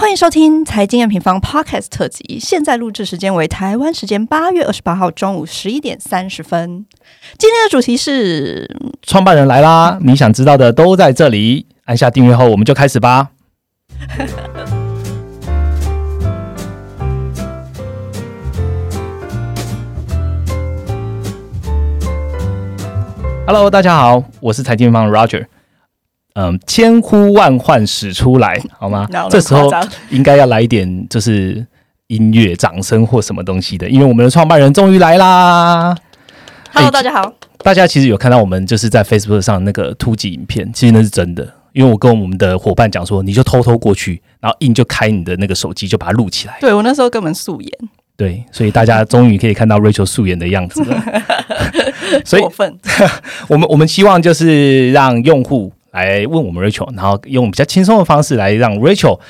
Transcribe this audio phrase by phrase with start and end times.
[0.00, 6.86] 欢迎收听财经验平方 Podcast 特辑，现在录制时间为台湾时间八月二十八号中午十一点三十分。
[7.36, 9.98] 今天的主题是创办人来啦！
[10.00, 11.66] 你想知道的都在这里。
[11.84, 13.28] 按下订阅后，我们就开始吧。
[23.46, 25.44] Hello，大家好，我是财经方 Roger。
[26.34, 29.08] 嗯，千呼万唤始出来，好吗？
[29.30, 29.70] 这时候
[30.10, 31.66] 应该要来一点，就是
[32.06, 35.96] 音乐、掌声或什么东西的，因为我们的创办人终于来啦。
[36.72, 37.32] Hello，大家好。
[37.58, 46.56] 大家其实有看到我们就是在 Facebook 上那个突击影片，其实那是真的，因为我跟我们的伙伴讲说，你就偷偷过去，然后硬就开你的那个手机，就把它录起来。
[46.60, 47.70] 对我那时候根本素颜。
[48.16, 51.02] 对，所以大家终于可以看到 Rachel 素颜的样子了。
[52.24, 52.78] 所以，过分。
[53.48, 59.20] 我们我们希望就是让用户来问我们 Rachel，然后用比较轻松的方式来让 Rachel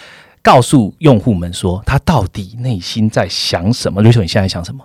[0.42, 4.02] 告诉用户们说，他到底内心在想什么。
[4.02, 4.84] Rachel，你现在想什么？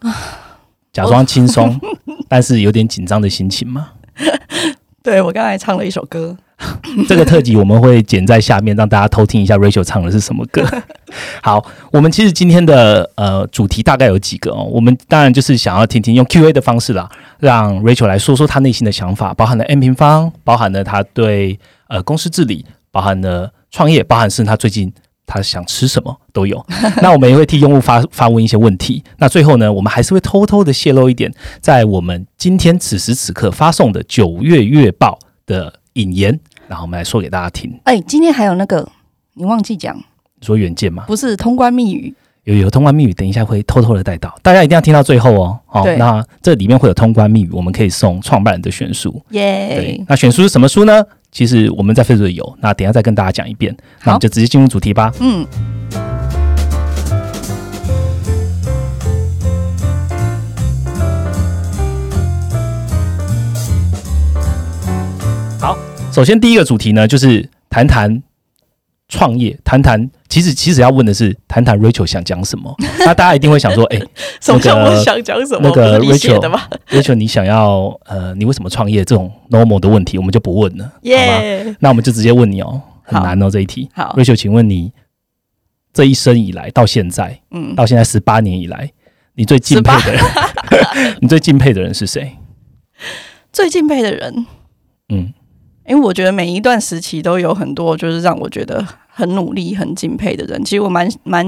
[0.00, 0.14] 啊，
[0.92, 1.80] 假装轻松，
[2.28, 3.92] 但是有点紧张的心情吗？
[5.02, 6.36] 对我刚才唱了一首歌。
[7.08, 10.64] 这个特辑我们会剪在下面，让大家偷听一下 Rachel 唱的是什么歌。
[11.42, 14.62] 好，我们其实今天的呃主题大概有几个哦。
[14.62, 17.10] 我们当然就是想要听听用 Q&A 的方式啦，
[17.42, 24.92] 让 Rachel 来说说他内心的想法，包含了 n 平方，包含了他对呃公司治理，包含了创业，包含是他最近
[25.26, 26.64] 他想吃什么都有。
[27.02, 29.02] 那我们也会替用户发发问一些问题。
[29.16, 36.38] 那最后呢，我们还是会偷偷的泄露一点，在我们今天此时此刻发送的九月月报的引言。
[36.68, 37.76] 然后我们来说给大家听。
[37.82, 38.88] 哎，今天还有那个，
[39.34, 40.00] 你忘记讲，
[40.40, 41.02] 说远见吗？
[41.08, 45.56] 不是通关密语，有有通关密语，等一下会偷偷的带到，大家一定要听到最后哦。
[45.64, 49.22] 好，那这里面会有通关密语，我们可以送创办人的选书。
[49.30, 51.04] 耶，对，那选书是什么书呢？
[51.30, 53.72] 其实我们在 Facebook 有，那等下再跟大家讲一遍。
[54.02, 55.12] 那我们就直接进入主题吧。
[55.20, 55.46] 嗯。
[66.10, 68.20] 首先，第一个主题呢，就是谈谈
[69.08, 72.74] 创业，谈谈其实其实要问的是，谈谈 Rachel 想讲什么？
[73.00, 74.00] 那大家一定会想说，哎，
[74.48, 75.68] 那个我想讲什么？
[75.68, 79.04] 那个 Rachel，Rachel，你想要呃，你为什么创业？
[79.04, 80.90] 这种 normal 的问题，我们就不问了，好
[81.70, 81.76] 吗？
[81.80, 83.90] 那我们就直接问你哦，很难哦这一题。
[83.92, 84.90] 好，Rachel，请问你
[85.92, 88.90] 这一生以来到现在，嗯，到现在十八年以来，
[89.34, 90.24] 你最敬佩的人，
[91.20, 92.38] 你最敬佩的人是谁？
[93.52, 94.46] 最敬佩的人，
[95.10, 95.34] 嗯。
[95.84, 100.64] 因为我觉得每一段时期都有很多就是让我觉得很努力、很敬佩的人。
[100.64, 101.46] 其实我蛮蛮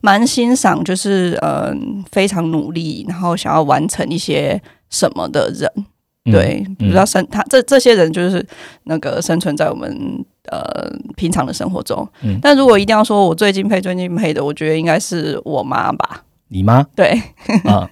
[0.00, 1.72] 蛮欣赏，就是呃
[2.10, 5.70] 非常努力，然后想要完成一些什么的人。
[6.24, 8.44] 对，比如说生他这这些人就是
[8.82, 9.88] 那个生存在我们
[10.50, 12.06] 呃平常的生活中。
[12.22, 16.24] 嗯，但如果一定要说我最敬佩、最敬佩的，我觉得应该是我妈吧。
[16.48, 16.82] 你妈？
[16.96, 17.22] 对
[17.64, 17.88] 啊，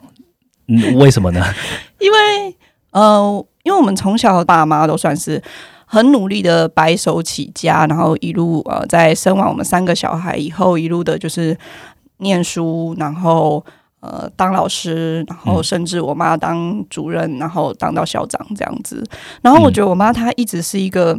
[0.66, 1.40] 嗯，为什么呢？
[2.00, 2.56] 因为
[2.90, 5.40] 呃，因为我们从小爸妈都算是。
[5.86, 11.56] 很努力的白手起家，然后一路呃，在生完我们三个小孩以后，一路的就是
[12.18, 13.64] 念书，然后
[14.00, 19.04] 呃当老师，然后甚至我妈当主任，然后当到校长这样子。
[19.42, 21.18] 然后我觉得我妈她一直是一个，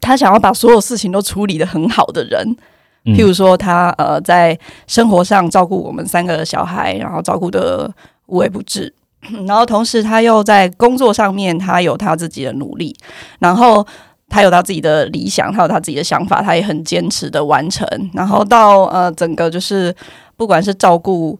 [0.00, 2.56] 她想要把所有事情都处理的很好的人。
[3.04, 4.56] 譬如说，她呃在
[4.86, 7.92] 生活上照顾我们三个小孩，然后照顾的
[8.26, 8.94] 无微不至。
[9.46, 12.96] 然后同时，他又在工作上面，他有他自己的努力，
[13.38, 13.86] 然后
[14.28, 17.86] 他有他自己的理想，他有他自己的想法，他也很坚持的完成。
[18.12, 19.94] 然后到呃，整个就是
[20.36, 21.38] 不管是照顾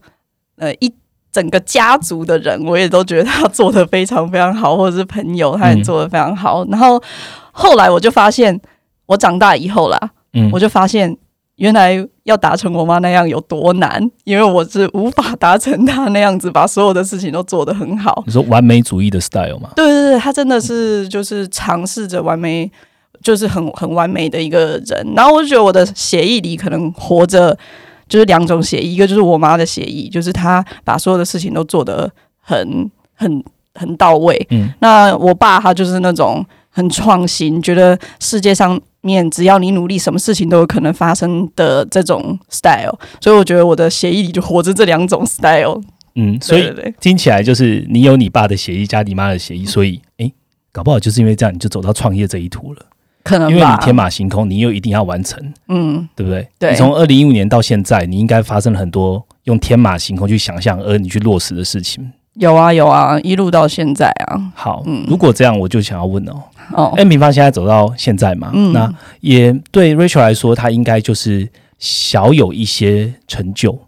[0.58, 0.92] 呃一
[1.32, 6.64] 整个家族的人，我也都觉得他做的非常非常好，或者是朋友，他也做的非常好。
[6.66, 7.02] 然后
[7.50, 8.60] 后来我就发现，
[9.06, 9.98] 我长大以后啦，
[10.34, 11.16] 嗯，我就发现。
[11.62, 18.20] 原来要达成我妈那样有多难，因为我是无法达成她那样子，把所有的事情都做得很好。
[18.26, 19.70] 你说完美主义的 style 吗？
[19.76, 22.68] 对对对，她真的是就是尝试着完美，
[23.22, 25.12] 就是很很完美的一个人。
[25.14, 27.56] 然后我就觉得我的协议里可能活着
[28.08, 32.10] 就是两种协议，一个就是我妈的协议，就是她把所有的事情都做得
[32.40, 33.40] 很很
[33.76, 34.44] 很到位。
[34.50, 38.80] 嗯，那我爸他就是那种很创新，觉得世界上。
[39.04, 45.82] 面只要你努力，什么事情都有可能发生的这种 style，所以我觉得我的协议里就活着这两种 style。
[46.14, 50.30] 嗯，所以听起来就是你有你爸的协议加你妈的协议，所以哎，
[50.70, 52.86] 搞不好就是因为这样，你就走到创业这一途了。
[53.24, 56.46] 可能因为你天马行空，你又一定要完成，嗯，对不对？
[56.60, 56.70] 对。
[56.70, 62.12] 你从二零一五年到现在，你应该发生了很多用天马行空去想象而你去落实的事情。
[62.34, 64.40] 有啊有啊，一路到现在啊。
[64.54, 66.40] 好，嗯如果这样，我就想要问哦，
[66.72, 71.48] 哦，N 平方现在走到现在嘛，嗯那也对 Rachel 来说，他应该就是
[71.78, 73.78] 小有一些成就。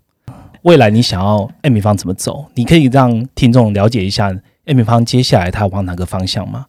[0.62, 2.46] 未来你想要 N 平方怎么走？
[2.54, 4.28] 你可以让听众了解一下
[4.64, 6.66] N 平方接下来他往哪个方向吗？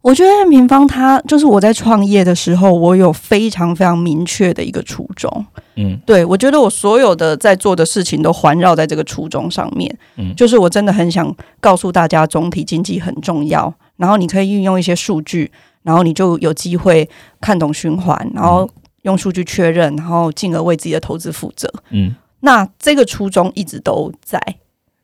[0.00, 5.46] 我觉得 M 平方他就是我在创业的时候，我有非常非常明确的一个初衷。
[5.76, 9.98] 嗯对我觉得我所有的在做的事情都环绕在这个初衷上面。
[10.16, 15.52] 嗯就是我真的很想告诉大家，总体经济很重要，然后你可以运用一些数据，
[15.82, 17.06] 然后你就有机会
[17.40, 18.66] 看懂循环，然后
[19.02, 21.70] 用数据确认，然后进而为自己的投资负责。
[21.90, 24.40] 嗯那这个初衷一直都在，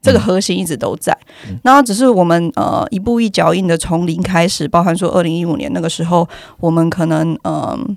[0.01, 1.13] 这个核心一直都在。
[1.49, 6.29] 嗯那只是我们呃一步一脚印的从零开始，包含说二零一五年那个时候，
[6.61, 7.97] 我们可能嗯、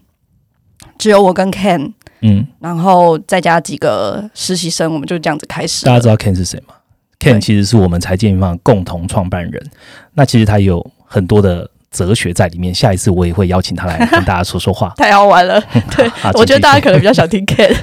[0.98, 5.86] 只有我跟 Ken，嗯，然后再加几个实习生，我们就这样子开始。
[5.86, 6.77] 大家知道 Ken 是谁吗对
[7.20, 9.70] ？Ken 其实是我们财建平方共同创办人。
[10.14, 12.74] 那其实他有很多的哲学在里面。
[12.74, 14.94] 下一次我也会邀请他来 跟大家说说话。
[14.98, 15.62] 太好玩了，
[15.96, 17.76] 对我觉得大家可能能比较想听 Ken，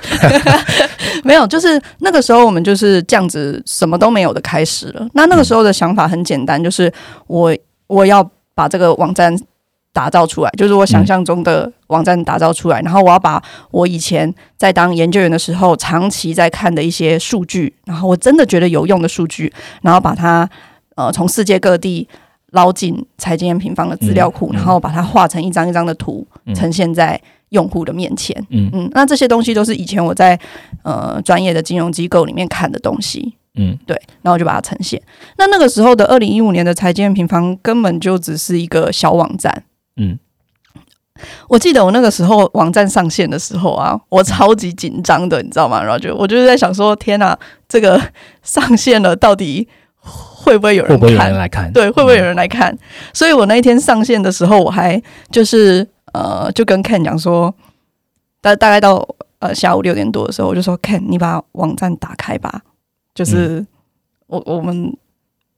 [1.25, 5.07] 没有，就是那个时候我们就是这样子什么都没有的开始了。
[5.15, 6.93] 那那个时候的想法很简单，就是
[7.27, 7.57] 我
[7.87, 9.37] 我要把这个网站
[9.95, 19.51] 打造出来，就是我想象中的网站打造出来，然后我要把我以前在当研究员的时候长期在看的一些数据，然后我真的觉得有用的数据，
[19.81, 20.47] 然后把它
[20.97, 22.07] 呃从世界各地。
[22.55, 28.33] 捞进财经平方的资料库，然后把它画成一张一张的图，嗯呈现在用户的面前。
[28.51, 30.39] 嗯嗯，那这些东西都是以前我在
[30.85, 35.03] 呃专业的金融机构里面看的东西，嗯对，然后我就把它呈现。
[35.37, 39.65] 那那个时候的二零一五年的财经平方根本就只是一个小网站。
[39.97, 40.19] 嗯。
[41.49, 45.81] 我记得我那个时候网站上线的时候啊，我超级紧张的，你知道吗？
[45.81, 47.39] 然后就我就是在想说，天哪，
[47.69, 48.01] 这个
[48.43, 49.69] 上线了，到底
[50.01, 51.73] 会不会有人会不会有人来看？
[51.73, 52.77] 对，会不会有人来看？
[53.13, 55.01] 所以我那一天上线的时候，我还
[55.31, 57.55] 就是呃，就跟 Ken 讲说，
[58.41, 59.07] 大大概到
[59.39, 62.63] 呃下午六点多的时候，我就说 Ken，你把网站打开吧，
[63.15, 63.65] 就是、
[64.27, 64.97] 我我们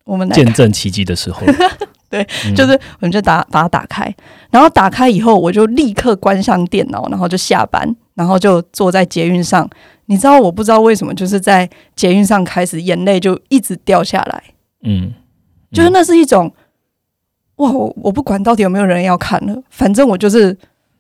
[0.05, 1.41] 我们来，见证奇迹的时候，
[2.25, 4.15] 对嗯，就是我们就打把它打开，
[4.51, 9.69] 然后打开以后，我就立刻关上电脑，然后就下班，然后就坐在捷运上。
[10.07, 14.43] 你知道我不知道为什么，就是在捷运上开始眼泪就一直掉下来。
[14.85, 15.13] 嗯，
[15.73, 16.53] 就是那是一种，
[17.57, 20.57] 哇，我我不管到底有没有人要看了，反正我就是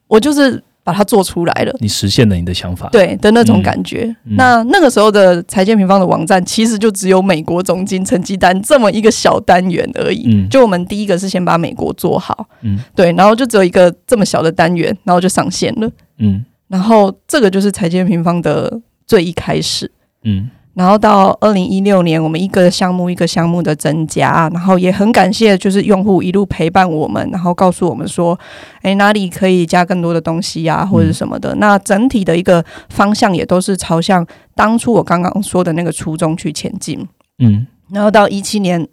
[0.09, 4.05] 我就是把它做出来了，你实现了你的想法。，对的那种感觉。
[4.25, 10.29] 嗯那那个时候的财建平方的网站，其实就只有美国总金成绩单这么一个小单元而已。
[10.33, 15.91] 嗯就我们第一个是先把美国做好，嗯对，然后就只有一个这么小的单元，然后就上线了。
[16.19, 19.91] 嗯然后这个就是财建平方的最一开始。
[20.23, 28.38] 嗯然后到二零一六年，我们一个项目一个项目的增加，然后也很感谢就是用户一路陪伴我们，然后告诉我们说，
[28.82, 31.55] 哎哪里可以加更多的东西啊，或者什么的。
[31.55, 37.08] 那整体的一个方向也都是朝向当初我刚刚说的那个初衷去前进。
[37.38, 38.87] 嗯然后到一七年，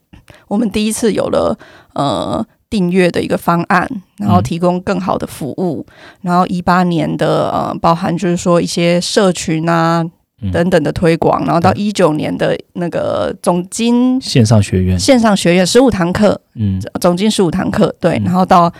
[0.47, 1.57] 我们第一次有了
[1.95, 3.89] 呃订阅的一个方案，
[4.19, 5.85] 然后提供更好的服务。
[6.21, 10.11] 然后一八年的呃，包含就是说一些社群啊嗯
[10.51, 16.81] 等等的推广，然后到一九年的那个总经线上学院，线上学院十五堂课，嗯。
[16.99, 18.23] 总经十五堂课，对，嗯。
[18.23, 18.71] 然后到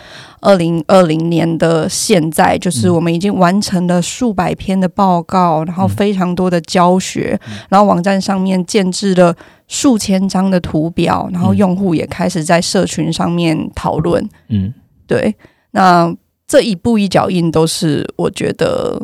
[0.41, 2.95] 二零二零年的现在，就是嗯。
[2.95, 7.53] 我们已经完成了数百篇的报告，然后非常多的教学，嗯。
[7.69, 9.35] 然后网站上面建制了
[9.67, 11.57] 数千张的图表，然后嗯。
[11.57, 14.73] 用户也开始在社群上面讨论，嗯。
[15.05, 15.35] 对，
[15.71, 16.13] 那
[16.47, 19.01] 这一步一脚印都是我觉得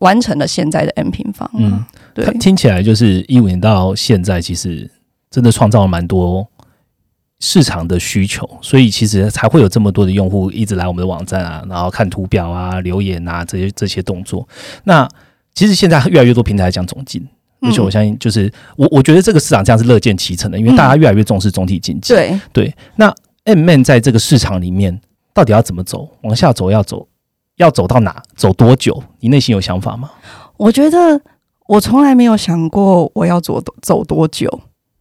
[0.00, 4.90] 完成了现在的 M 平方，嗯嗯，对它，听起来就是一五年到现在，其实
[5.30, 6.46] 真的创造了蛮多
[7.40, 14.48] 市场的需求，所以其实才会有这么多的用户一直来我们的网站啊，然后看图表啊、留言啊这些这些动作。
[14.84, 15.08] 那
[15.54, 17.26] 其实现在越来越多平台讲总进，
[17.60, 22.14] 而且我相信就是我我觉得这个市场这样是乐见其成的，因为大家越来越重视总体经济。
[22.14, 23.12] 对，对，那
[23.44, 25.00] M Man 在这个市场里面
[25.34, 26.08] 到底要怎么走？
[26.22, 27.06] 往下走要走
[27.58, 28.20] 要走到哪？
[28.34, 29.00] 走多久？
[29.20, 30.10] 你内心有想法吗？
[30.56, 31.20] 我觉得
[31.68, 34.48] 我从来没有想过我要走走多久，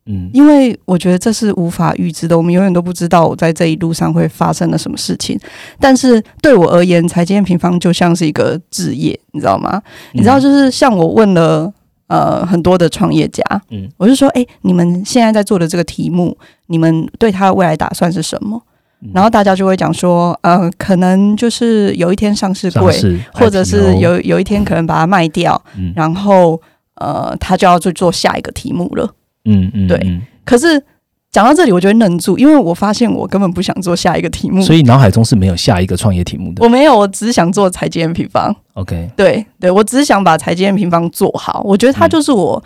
[0.05, 5.39] 嗯因为我觉得这是无法预知的，我们永远都不知道我在这一路上会发生了什么事情。
[5.79, 9.81] 但是对我而言，财经平方就像是一个置业，你知道吗？
[10.11, 11.73] 你知道，就是像我问了。
[12.09, 16.37] 呃，很多的创业家，嗯嗯，我就说，哎、你们现在在做的这个题目，
[16.67, 18.63] 你们对它的未来打算是什么？
[19.01, 26.59] 嗯然后大家就会讲说，呃，可能就是有一天上市贵，市或者是有有一天可能把它卖掉，嗯然后
[26.95, 29.07] 呃，他就要去做下一个题目了。
[29.45, 30.83] 嗯嗯，对嗯可是
[31.31, 36.63] 讲到这里，我就会愣住，因为我发现我根本不想做下一个题目，所以脑海中是没有下一个创业题目的。
[36.63, 38.55] 我没有，我只想做财经平方。
[38.73, 41.61] OK，对对，我只是想把财经平方做好。
[41.63, 42.63] 我觉得它就是我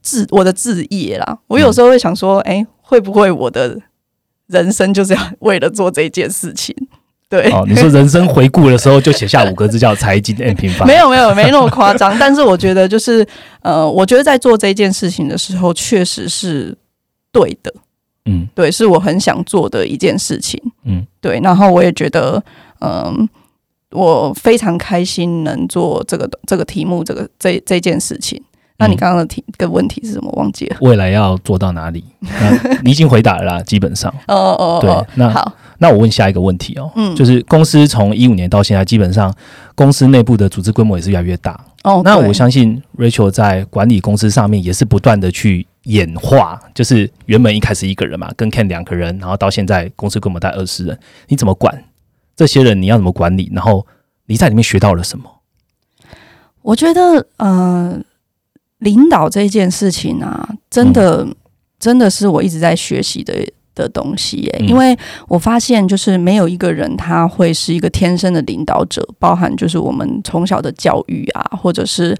[0.00, 1.38] 志我的志业啦。
[1.48, 3.78] 我有时候会想说，哎，会不会我的
[4.48, 6.74] 人生就是要为了做这件事情？
[7.28, 10.86] 对，哦，你说人生回顾的时候就写下五个字叫财经 N 平方？
[10.88, 13.26] 没有没有没那么夸张，但是我觉得就是
[13.62, 16.76] 呃，我觉得在做这件事情的时候，确实是
[17.32, 17.74] 对的。
[18.26, 20.60] 嗯，对，是我很想做的一件事情。
[20.84, 22.42] 嗯，对，然后我也觉得，
[22.80, 23.28] 嗯，
[23.90, 28.40] 我非常开心能做这个这个题目，这个这这件事情。
[28.76, 30.30] 那你刚刚的题个问题是什么？
[30.32, 30.76] 忘记了。
[30.80, 32.04] 未来要做到哪里？
[32.82, 34.12] 你已经回答了，啦，基本上。
[34.28, 34.78] 哦哦哦。
[34.80, 36.90] 对，那好，那我问下一个问题哦。
[36.96, 39.32] 嗯，就是公司从一五年到现在，基本上
[39.74, 41.58] 公司内部的组织规模也是越来越大。
[41.84, 45.66] 哦，那我相信 Rachel 在管理公司上面也是不断的去。
[45.84, 51.84] 演化就是原本一开始一个人嘛，跟 Ken 两个人，然后到现在公司规模大概二十人，你怎么管
[52.34, 52.80] 这些人？
[52.80, 53.50] 你要怎么管理？
[53.52, 53.86] 然后
[54.24, 55.30] 你在里面学到了什么？
[56.62, 58.00] 我觉得，呃，
[58.84, 61.26] 领导这件事情啊，真的
[61.80, 63.34] 真的是我一直在学习的
[63.74, 64.56] 的东西耶。
[64.60, 72.16] 因为我发现，就是没有一个人他会是一个天生的领导者，包含就是我们从小的教育啊，或者是。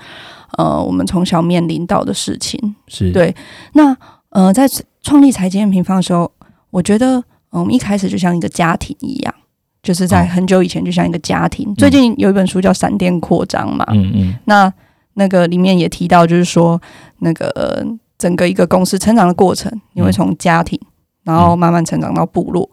[0.57, 3.35] 呃，我们从小面临到的事情是对。
[3.73, 3.93] 那
[4.31, 4.69] 呃，在
[5.03, 6.31] 创立财经平方的时候，
[6.71, 9.35] 我觉得我们一开始就像一个家庭一样，
[9.83, 11.75] 就是在很久以前就像一个家庭。
[11.75, 14.73] 最近有一本书叫《闪电扩张》嘛，嗯嗯，那
[15.15, 16.81] 那个里面也提到，就是说
[17.19, 17.85] 那个
[18.19, 20.79] 整个一个公司成长的过程，你会从家庭，
[21.25, 22.69] 然后慢慢成长到部落，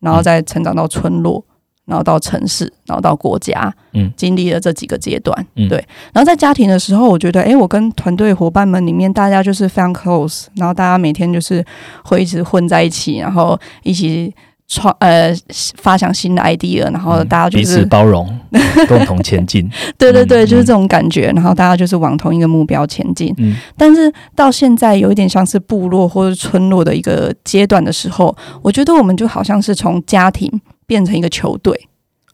[0.00, 1.44] 然后再成长到村落。
[1.88, 5.78] 然后到城市，然后到国家，嗯，经历了这几个阶段，嗯，对。
[6.12, 11.64] 然后在家庭的时候，我觉得，哎，我跟团队伙伴们里面，大家就是非常 close，然后大家每天就是
[12.04, 14.30] 会一直混在一起，然后一起
[14.68, 15.34] 创呃
[15.78, 18.38] 发想新的 idea，然后大家就是彼此包容，
[18.86, 19.68] 共同前进。
[19.98, 21.32] 对对对，就是这种感觉。
[21.32, 23.34] 然后大家就是往同一个目标前进。
[23.38, 23.56] 嗯。
[23.76, 30.60] 但是到现在有一点像是部落或者村落的一个阶段的时候，我觉得我们就好像是从家庭。
[30.88, 31.78] 变成一个球队，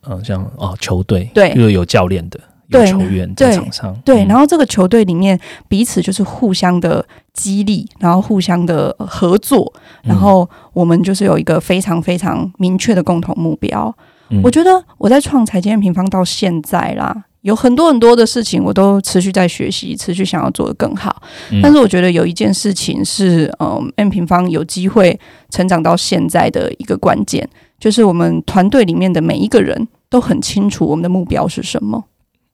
[0.07, 9.71] 嗯，像哦，球队对，又有教练的，有球员在场上，对，然后这个球队里面彼此就是互相的激励，然后互相的合作，
[10.03, 13.95] 然后我们就是有一个非常非常明确的共同目标。
[14.41, 21.21] 我觉得我在创财经平方到现在啦，有很多很多的事情我都持续在学习，持续想要做得更好。
[21.61, 25.19] 但是我觉得有一件事情是，嗯，M 平方有机会
[25.51, 27.47] 成长到现在的一个关键。
[27.77, 32.03] 就是我们团队里面的每一个人都很清楚我们的目标是什么，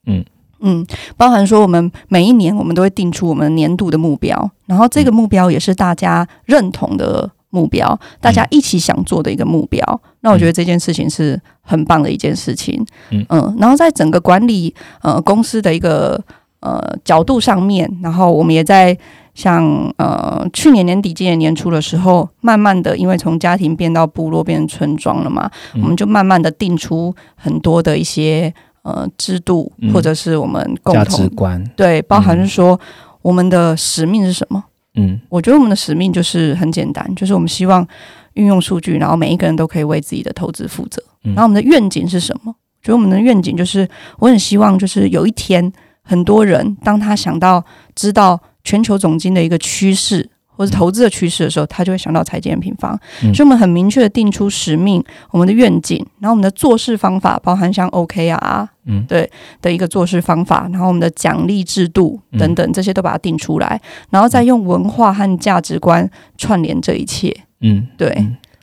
[0.05, 0.23] 嗯
[0.61, 0.85] 嗯，
[1.17, 10.01] 包含说我们每一年我们都会定出我们年度的目标，然后这个目标也是大家认同的目标，大家一起想做的一个目标。
[10.21, 16.23] 那我觉得这件事情是很棒的一件事情，嗯嗯，然后在整个管理呃公司的一个
[16.59, 18.97] 呃角度上面，然后我们也在。
[19.33, 32.79] 像呃，去年年底、今年年初的时候，慢慢的，因为从家庭变到部落，变成村庄了嘛，我们就慢慢的定出很多的一些呃制度，或者是我们共同价值观，对，包含是说
[33.21, 34.63] 我们的使命是什么？
[34.95, 37.87] 嗯，我觉得我们的使命就是很简单，就是我们希望
[38.33, 41.01] 运用数据，然后每一个人都可以为自己的投资负责。
[41.21, 42.53] 然后我们的愿景是什么？
[42.81, 43.87] 觉得我们的愿景就是，
[44.19, 45.71] 我很希望就是有一天，
[46.03, 47.63] 很多人当他想到
[47.95, 48.39] 知道。
[48.63, 52.97] 全球总金的一个趋势，或者投资的趋势的时候，他就会想到财经平方。
[53.19, 59.29] 所以，我们很明确的定出使命、我们的愿景，然后我们的做事方法，包含像 OKR，嗯，对
[59.61, 67.35] 的一个做事方法，然后我们的奖励制度等等，这些都把它定出来，然后再用文化和价值观串联这一切。
[67.61, 68.09] 嗯，对，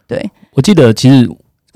[0.07, 0.31] 对。
[0.53, 1.29] 我记得其实。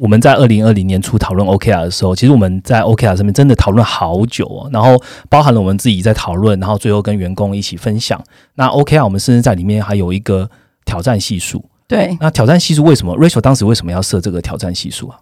[0.03, 8.21] 我们在二零二零年初讨论 OKR 的时候，其实我们在 OKR 上面真的讨论好久哦，然后包含了我们自己在讨论，然后最后跟员工一起分享。
[8.57, 10.51] 那 OKR 我们甚至在里面还有一个
[10.85, 11.65] 挑战系数。
[11.87, 15.17] 对，那挑战系数为什么？Rachel 当时为什么要设这个挑战系数啊？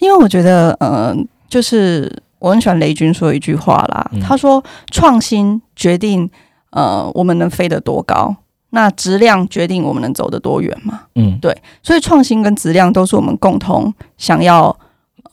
[0.00, 1.16] 因为我觉得，呃，
[1.48, 4.62] 就是我很喜欢雷军说一句话啦，他说
[4.92, 6.28] ：“创新决定，
[6.72, 8.36] 呃，我们能飞得多高。”
[8.70, 11.02] 那质量决定我们能走得多远嘛？
[11.14, 14.76] 嗯，对，所以创新跟质量都是我们共同想要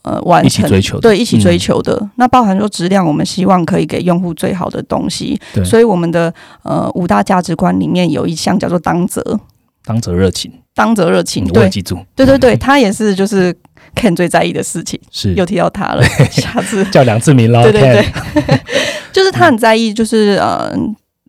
[0.02, 2.08] 呃完成、追求对一起追求的。
[2.16, 5.38] 那包含说质量，我们希望可以给用户最好的东西。
[5.52, 9.38] 对，所以我们的呃五大价值观里面有一项叫做当责，
[9.84, 13.54] 当责热情，当责热情，对，记住，对对对，他也是就是
[13.94, 18.60] Ken 最在意的事情，是又提到他了， 下次叫梁志明了，对对对，
[19.12, 20.72] 就是他很在意，就是呃。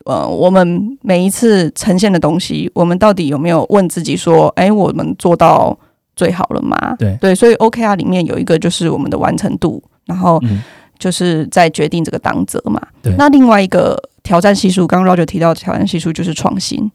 [0.06, 5.78] 呃，我们每一次呈现的东西，我们到底有没有问自己说，哎，我们做到
[6.16, 6.96] 最好了吗？
[6.98, 10.62] 对对，所以 OKR 里面有一个就是我们的完成度，然后嗯
[10.98, 12.82] 就是在决定这个当责嘛。
[13.02, 16.90] 对那另外一个挑战系数，刚刚 Roger 提到的挑战系数就是创新，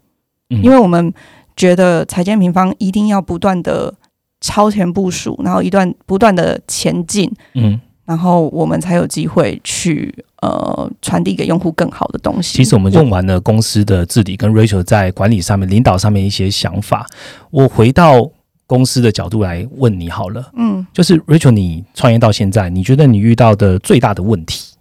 [0.49, 1.13] 嗯因为我们
[1.57, 3.93] 觉得财建平方一定要不断的
[4.41, 7.79] 超前部署，然后一段不断的前进，嗯，
[8.11, 10.13] 然后我们才有机会去
[10.43, 12.57] 呃传递给用户更好的东西。
[12.57, 17.07] 其实我们用完了公司的治理跟 Rachel 在管理上面、领导上面一些想法，
[17.53, 18.29] 我回到
[18.67, 24.75] 公司的角度来问你好了，嗯，就是 Rachel，你创业到现在，你觉得你遇到的最大的问题，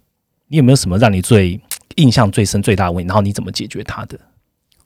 [0.48, 1.60] 你有没有什么让你最
[1.94, 3.06] 印象最深、最大的问题？
[3.06, 4.18] 然后你怎么解决它的？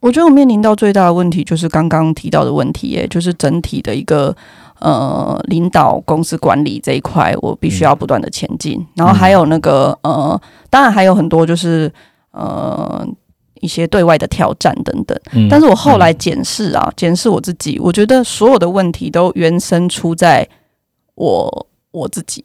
[0.01, 4.35] 我觉得我面临到最大的问题就是刚刚提到的问题，也就是整体的一个
[4.79, 8.85] 呃领导公司管理这一块，我必须要不断的前进。
[8.95, 10.39] 然后还有那个呃，
[10.69, 11.91] 当然还有很多就是
[12.31, 13.05] 呃
[13.61, 15.19] 一些对外的挑战等等。
[15.33, 20.47] 嗯但是我后来检视啊，检视我自己，我觉得所有的问题都原生出在
[21.15, 22.43] 我我自己。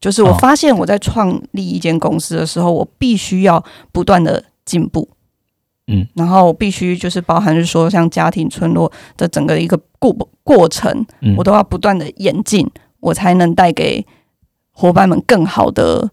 [0.00, 5.08] 就是我哦发现我在创立一间公司的时候，我必须要不断的进步，
[5.86, 10.12] 嗯，然后必须就是包含是说像家庭村落的整个一个过
[10.42, 11.34] 过程，嗯。
[11.36, 12.66] 我都要不断的演进，
[13.00, 14.04] 我才能带给
[14.72, 16.10] 伙伴们更好的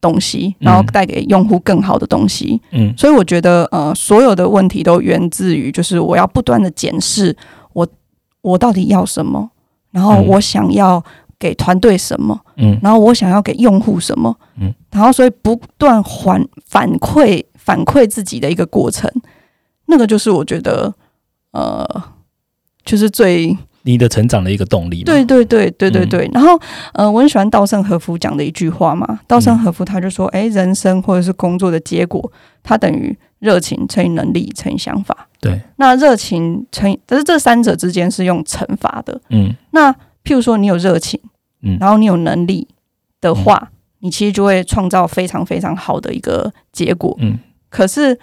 [0.00, 2.60] 东西，然后嗯带给用户更好的东西。
[2.72, 2.92] 嗯。
[2.96, 7.34] 所以我觉得，呃，所有的问题都源自于，就是我要不断的检视
[7.72, 7.88] 我
[8.42, 9.50] 我到底要什么，
[9.92, 11.02] 然后嗯我想要
[11.38, 12.78] 给团队什么，嗯。
[12.82, 19.10] 然后我想要给用户什么，嗯，然后所以不断反反馈反馈自己的一个过程，
[19.86, 20.94] 那个就是我觉得，
[21.50, 22.02] 呃，
[22.84, 25.04] 就是最你的成长的一个动力嘛。
[25.04, 26.30] 对对对对对嗯对。
[26.32, 26.58] 然后，
[26.94, 29.20] 呃，我很喜欢稻盛和夫讲的一句话嘛。
[29.26, 32.32] 稻盛和夫他就说：“诶，人生或者是工作的结果，
[32.62, 35.28] 它等于热情乘以能力乘以想法。
[35.40, 39.20] 对，那热情乘以，但是这三者之间是用乘法的。
[39.30, 39.92] 嗯那
[40.24, 41.20] 譬如说，你有热情，
[41.62, 42.66] 嗯然后你有能力
[43.20, 43.70] 的话，
[44.00, 47.16] 你其实就会创造非常非常好的一个结果。
[47.20, 47.38] 嗯。
[47.68, 48.18] 可是，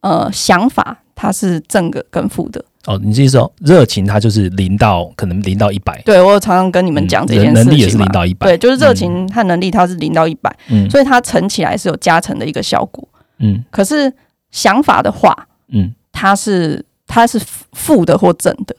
[0.00, 2.64] 呃，想法它是正的跟负的。
[2.86, 8.46] 哦，你这意思哦，热情它就是零到可能零到一百，对我有常常跟你们讲这件事情嘛、嗯能力也是零到一百。
[8.46, 13.06] 对，就是热情和能力，它是零到一百、嗯所以它乘起来是有加成的一个效果。
[13.38, 13.64] 嗯。
[13.70, 14.12] 可是
[14.52, 15.92] 想法的话，嗯。
[16.12, 17.38] 它是它是
[17.72, 18.74] 负的或正的，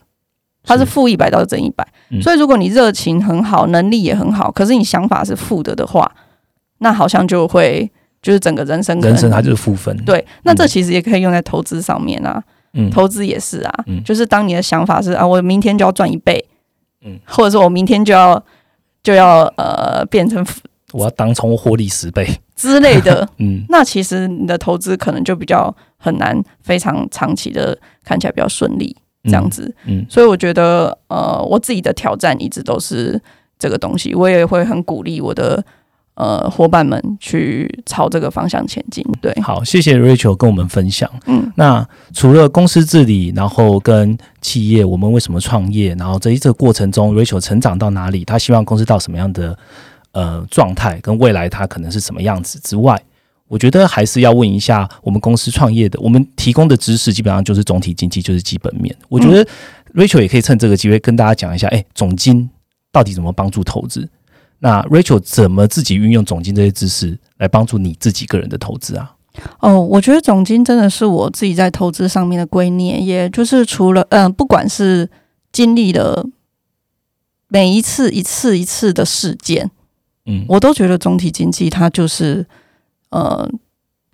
[0.64, 0.86] 它是是。
[0.86, 2.20] 负一百到正一百、嗯。
[2.22, 6.10] 所以如果你热情很好，能力也很好，可是你想法是负的的话，
[6.78, 7.88] 那好像就会
[8.22, 10.24] 就是整个人生人生它就是负分。，对。
[10.42, 12.42] 那这其实也可以用在投资上面啊，
[12.74, 16.44] 嗯投资也是啊，嗯就是当你的想法是啊，我明天就要赚一倍，
[17.04, 18.42] 嗯或者说我明天就要
[19.02, 20.44] 就要呃变成
[20.92, 22.26] 我要当冲获利十倍。
[22.56, 29.72] 之类的， 嗯那其实你的投资可能就比较很难，非常长期的看起来比较顺利这样子。
[29.84, 33.20] 嗯所以我觉得，呃，我自己的挑战一直都是
[33.60, 35.64] 这个东西，我也会很鼓励我的
[36.18, 39.04] 呃伙伴们去朝这个方向前进。
[39.20, 41.08] 对，好，谢谢 Rachel 跟我们分享。
[41.26, 49.56] 嗯那除了公司治理，然后跟企业，我们为什么创业，然后这一这个过程中，Rachel 成长到哪里，他希望公司到什么样的
[50.10, 53.00] 呃状态，跟未来他可能是什么样子之外，
[53.46, 58.92] 我觉得还是要问一下我们公司创业的，我们提供的知识基本上就是总体经济，就是基本面。
[59.08, 59.48] 我觉得
[59.94, 62.50] Rachel 也可以趁这个机会跟大家讲一下，哎，总经
[62.90, 64.08] 到底怎么帮助投资？
[64.60, 69.14] 那 Rachel 怎么自己运用总经这些知识来帮助你自己个人的投资啊？
[69.60, 75.08] 哦，我觉得总经真的是我自己在投资上面的圭臬，也就是除了嗯、不管是
[75.52, 76.26] 经历了
[77.46, 79.70] 每一次一次一次的事件，
[80.26, 82.44] 嗯，我都觉得总体经济它就是
[83.10, 83.48] 呃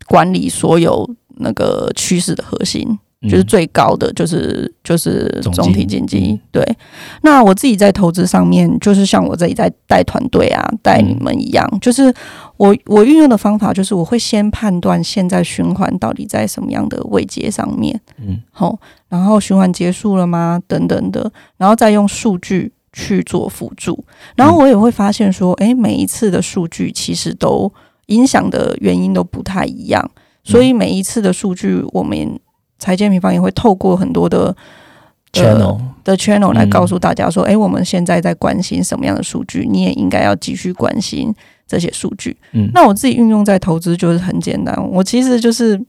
[0.07, 6.33] 管理所有那个趋势的核心，就是嗯最高的就是就是总总体经经济。
[6.33, 6.77] 嗯对，
[7.23, 12.15] 那我自己在投资上面，就是像我自己在带团队啊，带嗯你们一样，就是
[12.57, 20.61] 我我运用的方法就是我会先判断现在循环到底在什么样的位阶上面，嗯好，然后循环结束了吗？
[20.69, 24.05] 等等的，然后再用数据去做辅助。
[24.37, 27.73] 然后我也会发现说，诶，每一次的数据其实都
[28.07, 30.09] 影响的原因都不太一样，
[30.45, 32.39] 所以每一次的数据，我们
[32.79, 34.47] 财建平方也会透过很多的。
[34.47, 41.35] 呃 channel 的 channel 来嗯告诉大家说，哎，我们现在在关心什么样的数据，你也应该要继续关心
[41.67, 42.37] 这些数据。
[42.53, 45.81] 嗯，那我自己运用在投资就是很简单，我其实就是，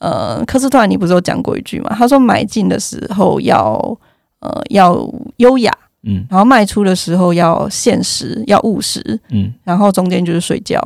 [0.00, 1.94] 呃，科斯特兰尼不是有讲过一句嘛？
[1.96, 3.96] 他说买进的时候要
[4.40, 10.80] 呃要优雅，嗯然后卖出的时候要现实，要务实，嗯然后中间就是睡觉。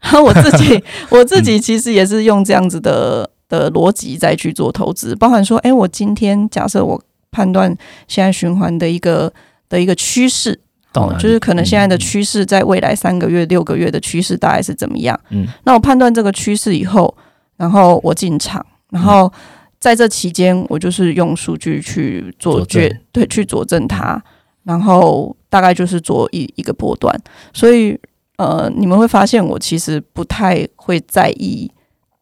[0.00, 6.98] 然 后我自己我自己 其实也是用这样子的的逻辑再去做投资，包含说，哎，我今天假设我
[7.30, 7.76] 判断
[8.08, 9.30] 现在循环的一个
[9.68, 10.58] 的一个趋势，
[10.94, 15.18] 哦就是可能现在的趋势在未来三个月、六个月的趋势大概是怎么样？
[15.28, 17.14] 嗯，那我判断这个趋势以后，
[17.56, 19.30] 然后我进场，然后
[19.78, 24.22] 在这期间，我就是用数据去做证决，对，去佐证它，
[24.62, 27.14] 然后大概就是做一一个波段，
[27.52, 27.98] 所以
[28.36, 31.70] 呃，你们会发现我其实不太会在意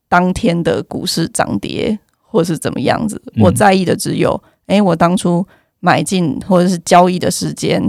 [0.09, 3.43] 当天的股市涨跌或是怎么样子，嗯。
[3.45, 5.47] 我在意的只有，哎，我当初
[5.81, 7.83] 买进或者是交易的时间，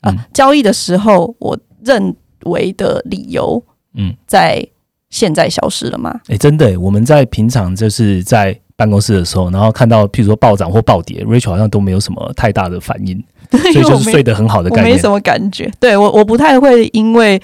[0.00, 0.18] 啊、嗯。
[0.32, 3.62] 交易的时候我认为的理由，
[3.94, 4.66] 嗯，在
[5.10, 6.20] 现在消失了吗？
[6.28, 14.86] 哎、真的耶，我们在平常就是在办公室的时候，然后看到譬如说暴涨或暴跌，Rachel 好像都没有什么太大的反应，所以就是睡得很好的概念。
[14.86, 17.40] 我没什么感觉，对我我不太会因为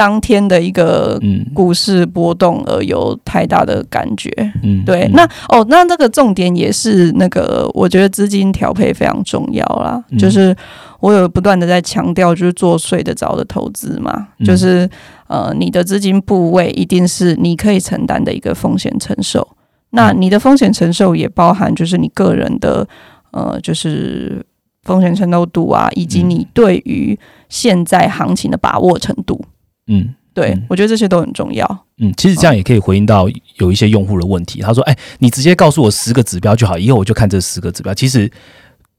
[0.00, 4.30] 当天的一个嗯股市波动而有太大的感觉。
[4.62, 10.02] 嗯，对，嗯那哦，那这个重点也是那个，我觉得资金调配非常重要啦。
[10.08, 10.56] 嗯就是
[11.00, 14.88] 我有不断的在强调，就是做睡得着的投资嘛，嗯就是
[15.26, 19.46] 呃，你的资金部位一定是你可以承担的一个风险承受。
[19.90, 22.88] 那你的风险承受也包含就是你个人的
[23.32, 24.42] 呃，就是
[24.84, 27.18] 风险承受度啊，以及嗯你对于
[27.50, 29.38] 现在行情的把握程度。
[29.90, 31.86] 嗯对、嗯我觉得这些都很重要。
[31.98, 34.60] 嗯，其实这样也可以回应到有一些用户的问题。
[34.60, 38.30] 他说：“哎、你直接告诉我十个指标就好，以后我就看这十个指标。”其实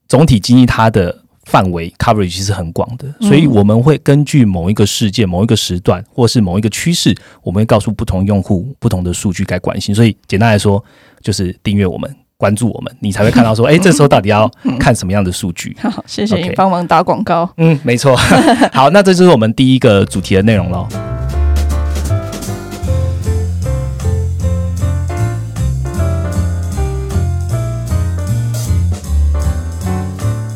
[0.07, 9.95] 总体经济它的范围 coverage 其实很广的，嗯所以我们会根据某一个事件、某一个时段，或是某一个趋势，我们会告诉不同用户不同的数据该关心。
[9.95, 10.83] 所以简单来说，
[11.21, 12.13] 就是订阅我们。
[12.41, 14.49] 关注我们，你才会看到说， 哎、这时候到底要
[14.79, 15.77] 看什么样的数据？
[15.87, 17.47] 好，谢谢你帮忙打广告。
[17.57, 18.17] 嗯，没错。
[18.73, 20.87] 好，那这就是我们第一个主题的内容喽。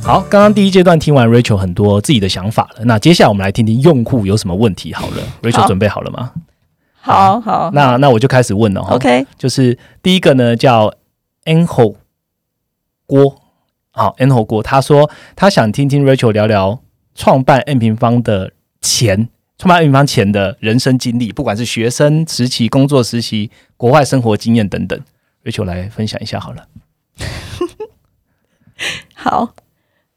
[0.04, 5.18] 好，刚刚第一阶段听完 Rachel 很多自己的想法了，那接下来我们来听听用户有什么问题好了。
[5.44, 6.32] Rachel 好准备好了吗？
[7.02, 8.96] 好好，那那我就开始问了哈。
[8.96, 10.92] OK，就是第一个呢叫
[11.46, 11.96] Anho
[13.06, 13.42] 郭，
[13.92, 16.82] 好 Anho 郭，他说他想听听 Rachel 聊聊
[17.14, 25.00] 创办 N 平方的前，创办 N 平方前的人生经历，不管是学生时期、工作时期、国外生活经验等等
[25.44, 26.68] ，Rachel 来分享一下好了。
[29.16, 29.54] 好。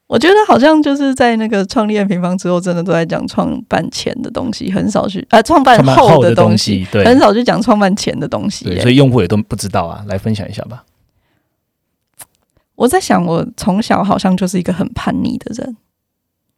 [0.09, 10.83] 我觉得好像就是在那个创立 N 平方之后，真的都在讲创办前的东西，很少去啊创办后的东东西，西，对很少去讲创办前的东西对，所以用户也都不知道啊，来分享一下吧。
[12.79, 15.77] 我在想，我从小好像就是一个很叛逆的人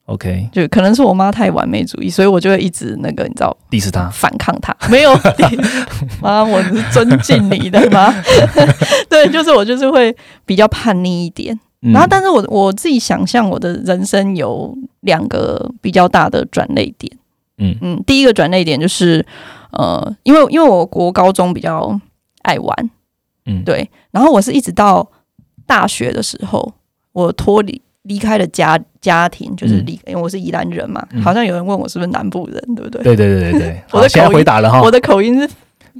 [0.05, 4.77] ，OK，就可能是我妈太完美主义，所以我就会一直那个你知道第是他，反抗她。
[4.91, 5.19] 没有，
[6.21, 8.13] 妈，我是尊敬你的妈。
[9.09, 11.59] 对，就是我就是会比较叛逆一点。
[11.83, 17.11] 嗯然后，但是我我自己想象我的人生有两个比较大的转类点。
[17.57, 19.25] 嗯嗯，第一个转类点就是
[19.73, 21.99] 呃，因为因为我国高中比较
[22.43, 22.91] 爱玩，
[23.47, 25.11] 嗯，对，然后我是一直到
[25.71, 26.73] 大学的时候，
[27.13, 29.85] 我脱离离开了家家庭，就是嗯。
[29.87, 31.23] 离，因为我是宜兰人嘛，嗯。
[31.23, 33.03] 好像有人问我是不是南部人，对不对？
[33.05, 33.61] 对对对对。
[33.61, 34.83] 对， 我的好现在口音回答了哈。
[34.83, 35.49] 我，的口音是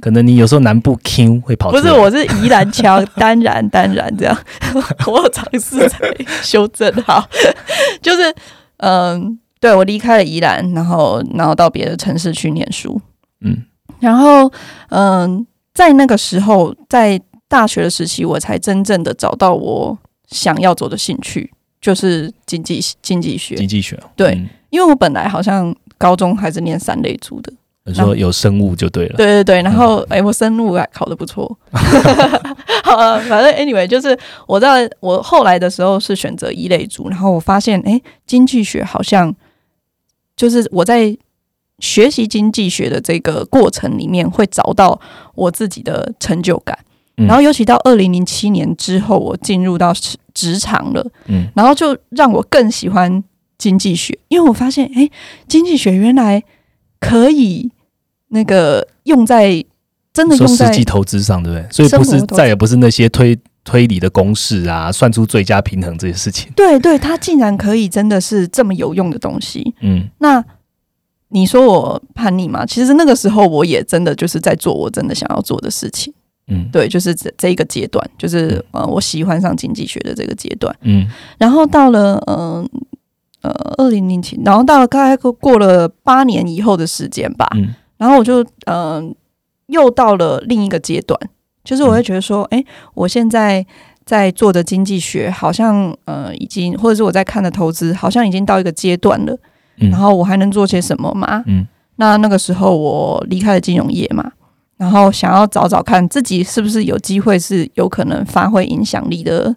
[0.01, 3.05] 可能你有时候南部 Q 会跑出来，不是我是宜兰腔？
[3.15, 4.37] 当然当然这样，
[5.07, 5.97] 我有尝试在
[6.41, 7.25] 修正好，
[8.01, 8.33] 就是
[8.77, 12.99] 嗯，对我离开了宜兰，然后然后到别的城市去念书，
[13.41, 13.63] 嗯。
[13.99, 14.51] 然后
[14.89, 23.55] 嗯，在那个时候，在大学的时期，我才真正的找到我想要走的兴趣，就是经济经济学。
[23.55, 27.51] 经济学，对嗯因为我本来好像高中还是念三类组的，
[27.83, 29.17] 你说有生物就对了。
[29.17, 31.45] 对对对，然后哎、我生物还考的不错。
[32.85, 39.35] 好啊，反正 anyway，就是我在我后来的时候是选择一类组，然后我发现哎、经济学好像
[40.37, 41.17] 就是我在
[41.79, 44.97] 学习经济学的这个过程里面会找到
[45.35, 46.79] 我自己的成就感。
[47.17, 53.23] 嗯然后尤其到二零零七年之后，我进入到职职场了，嗯然后就让我更喜欢
[53.57, 55.09] 经济学，因为我发现，哎，
[55.47, 56.41] 经济学原来
[56.99, 57.69] 可以
[58.29, 59.63] 那个用在
[60.13, 61.67] 真的用在实际投资上，对不对？
[61.71, 66.51] 所以不是再也不是那些推推理的公式啊，算出最佳平衡这些事情。
[66.55, 69.75] 对对，它竟然可以真的是这么有用的东西。
[69.81, 70.43] 嗯那
[71.29, 72.65] 你说我叛逆吗？
[72.65, 76.13] 其实那个时候我也真的就是在做我真的想要做的事情。
[76.51, 76.69] 嗯。
[76.71, 80.75] 对，就是这这一个阶段，就是呃，我喜欢上经济学的这个阶段。
[80.81, 81.07] 嗯。
[81.37, 82.69] 然后到了嗯
[83.41, 87.73] 呃二零零七，然后到了大概过过了八年以后的时间吧，嗯。
[87.97, 89.15] 然后我就嗯、呃
[89.67, 91.17] 又到了另一个阶段，
[91.63, 92.61] 就是我会觉得说，哎、
[92.93, 93.65] 我现在
[94.05, 99.37] 在做的经济学好像呃已经，或者是我在看的投资好像已经到一个阶段了，
[99.77, 99.89] 嗯。
[99.89, 101.41] 然后我还能做些什么吗？
[101.47, 101.65] 嗯。
[101.95, 104.29] 那那个时候我离开了金融业嘛，
[104.81, 109.55] 然后想要找找看自己是不是有机会是有可能发挥影响力的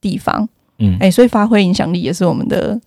[0.00, 0.48] 地方。
[0.78, 2.80] 嗯，哎、所以发挥影响力也是我们的，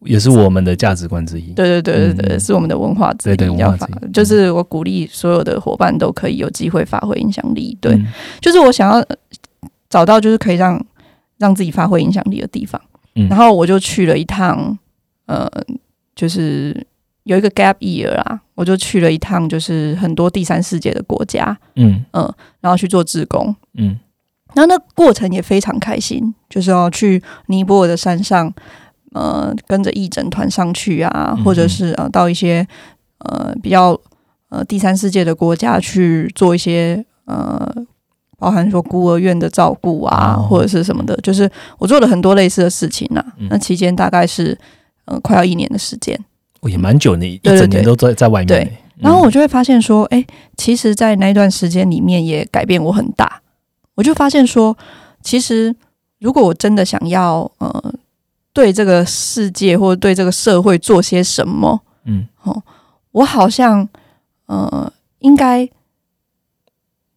[0.00, 1.50] 也是我们的价值观之一。
[1.54, 3.36] 对对对对对，嗯是我们的文化之一。
[3.36, 7.74] 对对文要发化之一就是我鼓励所有的伙伴都可以有机会发挥影响力。
[7.80, 8.06] 对，嗯
[8.42, 9.16] 就是我想要呃
[9.88, 10.78] 找到就是可以让
[11.38, 12.78] 让自己发挥影响力的地方。
[13.14, 14.78] 嗯然后我就去了一趟，
[15.24, 15.50] 呃，
[16.14, 16.86] 就是
[17.30, 23.54] 有一个 gap year 啊，我就去了一趟，就是很多第三世界的国家，嗯嗯然后去做志工。
[23.74, 23.96] 嗯
[24.52, 28.52] 然后那过程也非常开心，就是要去尼泊尔的山上，
[29.12, 32.66] 呃，跟着义诊团上去啊，嗯或者是呃到一些
[33.18, 33.96] 呃比较
[34.48, 37.72] 呃第三世界的国家去做一些呃，
[38.40, 43.24] 包含说孤儿院的照顾啊，哦或者是什么的，就是我做了很多类似的事情啊。
[43.38, 44.58] 嗯那期间大概是
[45.04, 46.18] 呃快要一年的时间，
[46.60, 48.64] 哦也蛮久的，一整年都在在外面对。
[48.64, 48.70] 呢。
[48.98, 50.24] 然后我就会发现说，哎、
[50.56, 53.40] 其实，在那一段时间里面也改变我很大。
[53.94, 54.76] 我就发现说，
[55.22, 55.74] 其实
[56.18, 57.94] 如果我真的想要呃
[58.52, 62.26] 对这个世界或者对这个社会做些什么，嗯。
[62.42, 62.62] 哦
[63.12, 63.88] 我好像
[64.46, 65.68] 呃应该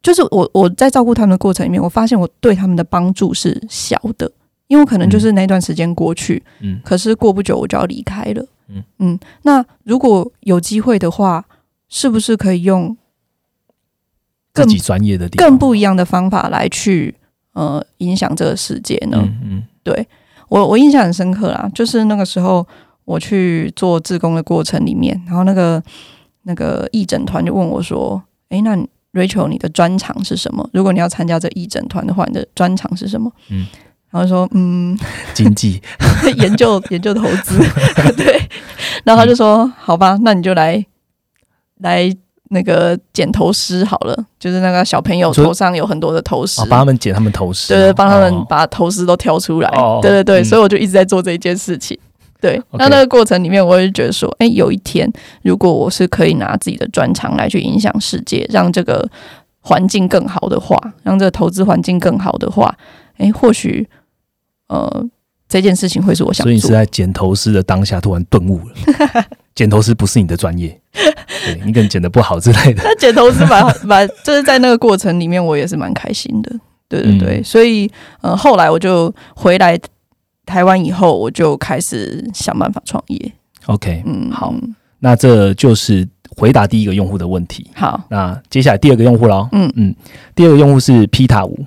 [0.02, 4.32] 就是我我在照顾他们的过程里面，我发现我对他们的帮助是小的，
[4.68, 6.80] 因为我可能就是那段时间过去，嗯。
[6.84, 8.46] 可是过不久我就要离开了。
[8.74, 11.46] 嗯嗯，那如果有机会的话，
[11.90, 12.96] 是不是可以用
[14.54, 17.14] 更专业的地方更不一样的方法来去
[17.54, 19.18] 呃影响这个世界呢？
[19.22, 20.08] 嗯嗯对
[20.50, 22.66] 我我印象很深刻啦，就是那个时候
[23.06, 25.82] 我去做志工的过程里面，然后那个
[26.44, 28.78] 那个义诊团就问我说：“哎，那
[29.14, 30.68] Rachel 你的专长是什么？
[30.74, 33.66] 如果你要参加这义诊团的话，你的专长是什么？”嗯，
[34.12, 34.98] 然后说：“嗯，
[35.34, 35.82] 经济
[36.38, 37.58] 研究研究投资。
[38.16, 38.40] ”对，
[39.04, 40.86] 然后他就说：“好吧，那你就来
[41.80, 42.14] 来。”
[42.50, 49.70] 那个剪头师好了，就是那个小朋友头上有很多的头饰，哦，帮他们剪他们头饰，对对，帮他们哦把头饰都挑出来。
[49.70, 51.98] 哦对对对，嗯所以我就一直在做这一件事情。
[52.40, 59.10] 对，那那个过程里面，我也觉得说，哎，有一天如果我是可以拿自己的专长来去影响世界，让这个
[59.62, 62.76] 环境更好的话，让这个投资环境更好的话，
[63.18, 63.90] 哎，或许
[64.68, 65.04] 呃
[65.54, 66.70] 这件事情会是我想所以你是。
[66.70, 70.76] 在剪头师的当下突然顿悟了， 剪头师不是你的专业，
[71.46, 72.82] 对你可能剪的不好之类的。
[72.84, 76.52] 那剪头师蛮蛮，就是在那个过程里面，我也是蛮开心的。
[76.90, 77.44] 对对对，嗯。
[77.44, 77.88] 所以
[78.22, 79.80] 呃，后来我就回来
[80.44, 83.32] 台湾以后，我就开始想办法创业。
[83.68, 84.52] OK，嗯，好。
[84.98, 87.70] 那这就是回答第一个用户的问题。
[87.76, 89.72] 好，那接下来第二个用户喽，嗯。
[89.76, 89.96] 嗯，
[90.34, 91.64] 第二个用户是 Pita 五，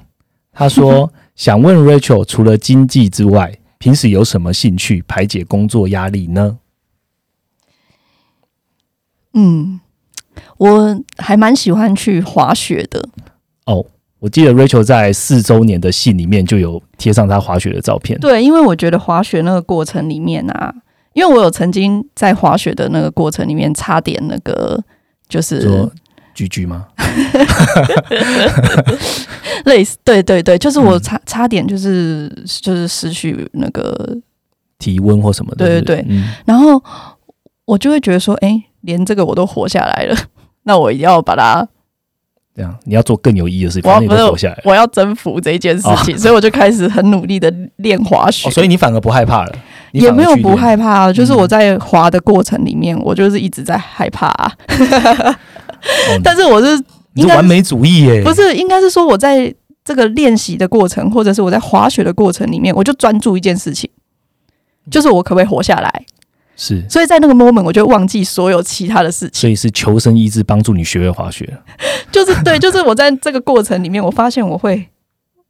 [0.52, 6.58] 他说 想问 Rachel，除了经济之外，平时有什么兴趣排解工作压力呢？
[9.34, 9.80] 嗯，
[10.56, 13.08] 我还蛮喜欢去滑雪的。
[13.66, 13.84] 哦，
[14.18, 18.18] 我记得 Rachel 在四周年的信里面就有贴上他滑雪的照片。
[18.18, 20.74] 对，因为我觉得滑雪那个过程里面啊，
[21.12, 24.82] 因为我有曾经在滑雪的那个过程里面差点那个
[25.28, 25.92] 就是说
[26.36, 26.86] 居居吗？
[29.64, 34.16] 类似，对对对，就是我嗯差、差点就是就是失去那个，
[34.78, 35.66] 体温或什么的？
[35.66, 36.80] 对对嗯，然后
[37.64, 40.14] 我就会觉得说，哎，连这个我都活下来了，
[40.64, 41.66] 那我一定要把它，
[42.54, 44.60] 这样你要做更有意义的事情，我要反正你活下来。
[44.64, 48.48] 我要征服这一件事情，所以我就开始很努力的练滑雪。
[48.48, 49.52] 哦，所以你反而不害怕了？
[49.92, 54.52] 也没有不害怕啊，就是嗯我在滑的过程里面，我就是一直在害怕、啊。
[55.82, 56.82] 哦但是我是应该
[57.14, 63.88] 你是完美主义耶，不是应该是说我在这个练习的过程，或者是我在滑雪的过程里面，我就专注一件事情，
[64.90, 66.04] 就是我可不可以活下来。
[66.56, 69.40] 是，所以在那个 moment，我就忘记所有其他的事情。
[69.40, 71.58] 所以是求生意志帮助你学会滑雪。
[72.10, 74.88] 就是对，就是我在这个过程里面，我发现我会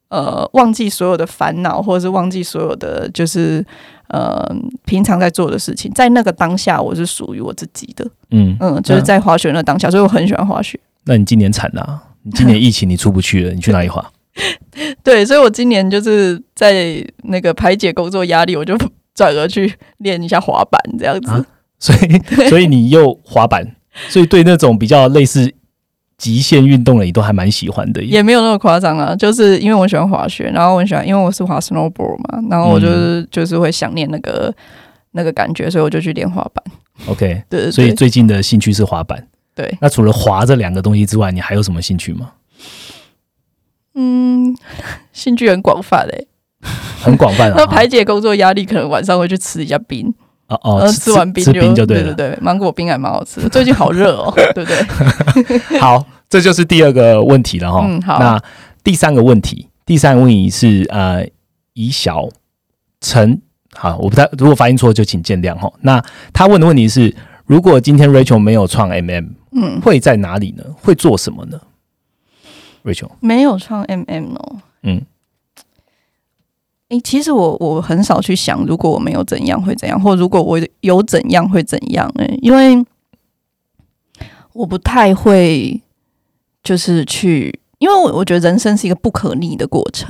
[0.08, 3.64] 呃忘记所有的烦恼，或者是忘记所有的就是
[4.08, 4.44] 呃
[4.84, 8.08] 平常在做的事情，在那个当下，我是属于我自己的。
[8.30, 10.78] 嗯嗯，就是在滑雪那当下，所以我很喜欢滑雪。
[11.04, 14.04] 那你今年惨了、啊，你今年疫情你出不去了，你去哪里滑？
[15.02, 18.76] 对，所以我今年就是在那个排解工作压力，我就
[19.14, 21.30] 转而去练一下滑板这样子。
[21.30, 21.44] 啊
[21.78, 23.62] 所以所以你又滑板，
[24.08, 25.52] 所以对那种比较类似
[26.18, 28.02] 极限运动了你都还蛮喜欢的。
[28.02, 34.54] 也没有那么夸张啊，就是因为我喜欢滑雪，然后我很喜欢，因为我是滑 snowboard 嘛，然后我就是、就是会想念那个
[35.12, 36.64] 那个感觉，所以我就去练滑板。
[37.06, 39.26] OK， 对对对，所以最近的兴趣是滑板。
[39.54, 42.32] 对，那除了滑这两个东西之外，你还有什么兴趣吗？
[43.94, 44.54] 嗯，
[45.12, 46.26] 兴趣很广泛诶、
[47.00, 47.54] 很广泛啊。
[47.58, 50.12] 那排解工作压力，可能晚上会去吃一下冰，
[50.48, 52.14] 哦哦，呃，吃完冰就对了。
[52.14, 55.78] 对对，芒果冰还蛮好吃的，最近好热哦，对不对？
[55.80, 57.84] 好，这就是第二个问题了哈。
[57.88, 58.40] 嗯好那
[58.84, 61.26] 第三个问题，第三个问题是呃，
[61.74, 62.28] 以小
[63.00, 63.40] 陈，
[63.72, 65.72] 好，我不太如果发音错就请见谅哈。
[65.80, 66.00] 那
[66.32, 67.14] 他问的问题是，
[67.46, 70.62] 如果今天 Rachel 没有创 MM，嗯，会在哪里呢？
[70.80, 71.60] 会做什么呢
[72.84, 74.56] ？Rachel，没有创 MM 哦。
[74.84, 75.02] 嗯，
[76.88, 82.08] 诶、其实我我很少去想，如果我没有怎样会怎样，或如果我有怎样会怎样。
[82.16, 82.84] 诶，因为
[84.52, 85.80] 我不太会，
[86.62, 90.08] 就是去，因为我我觉得人生是一个不可逆的过程。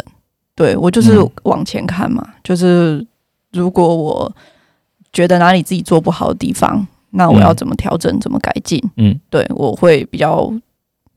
[0.55, 3.05] 对我就是嗯往前看嘛，就是
[3.53, 4.31] 如果我
[5.13, 8.83] 觉得哪里自己做不好的地方，那我要嗯怎么调整，怎么改进？
[8.97, 10.53] 嗯对我会比较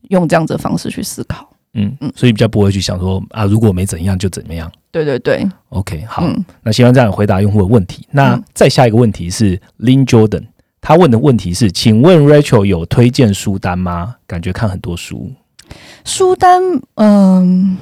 [0.08, 1.46] 用这样子的方式去思考。
[1.74, 2.12] 嗯嗯。
[2.14, 4.70] 所以比较不会去想说啊，如果没怎样就怎么样。
[4.92, 6.44] 对对对，OK，好，嗯。
[6.62, 8.06] 那希望这样回答用户的问题。
[8.10, 8.44] 那嗯。
[8.52, 10.44] 再下一个问题是 Lin Jordan，
[10.80, 14.16] 他问的问题是：请问 Rachel 有推荐书单吗？
[14.26, 15.30] 感觉看很多书，
[16.04, 16.60] 书单，
[16.94, 17.76] 嗯，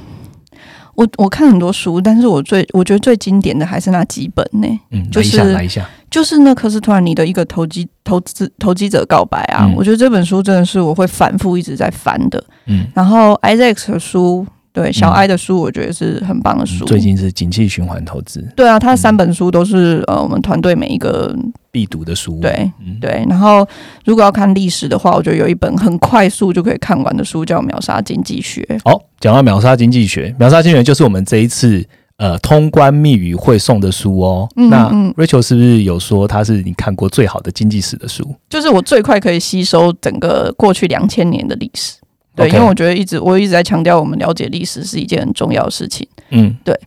[0.95, 9.75] 我我看很多书，但是我最我觉得最经典的还是那几本呢，嗯，就是下，来一下，就是那科斯托兰尼的一个投机投资投机者告白啊，嗯。
[9.77, 12.43] 我觉得这本书真的是我会反复一直在翻的。
[12.67, 16.85] 嗯，然后 Isaac 的书，对小 I 的书，我觉得是很棒的书。
[16.85, 18.47] 最近是景气循环投资。
[18.57, 21.35] 对啊，他三本书都是呃我们团队每一个
[21.71, 23.67] 必读的书，对嗯，对，然后
[24.05, 28.63] 如果要看历史的话，我觉得有一本很快速就可以看完的书叫《秒杀经济学》。
[28.85, 31.85] 好，讲到秒杀经济学，秒杀经济学就是我们这一次
[32.19, 34.49] 呃通关密语会送的书哦。
[34.57, 38.35] 嗯那嗯 Rachel 是不是有说它是你看过最好的经济史的书？
[38.51, 41.99] 就是我最快可以吸收整个过去两千年的历史。
[42.37, 46.07] 对因为我觉得一直我一直在强调，我们了解历史是一件很重要的事情。
[46.31, 46.79] 嗯对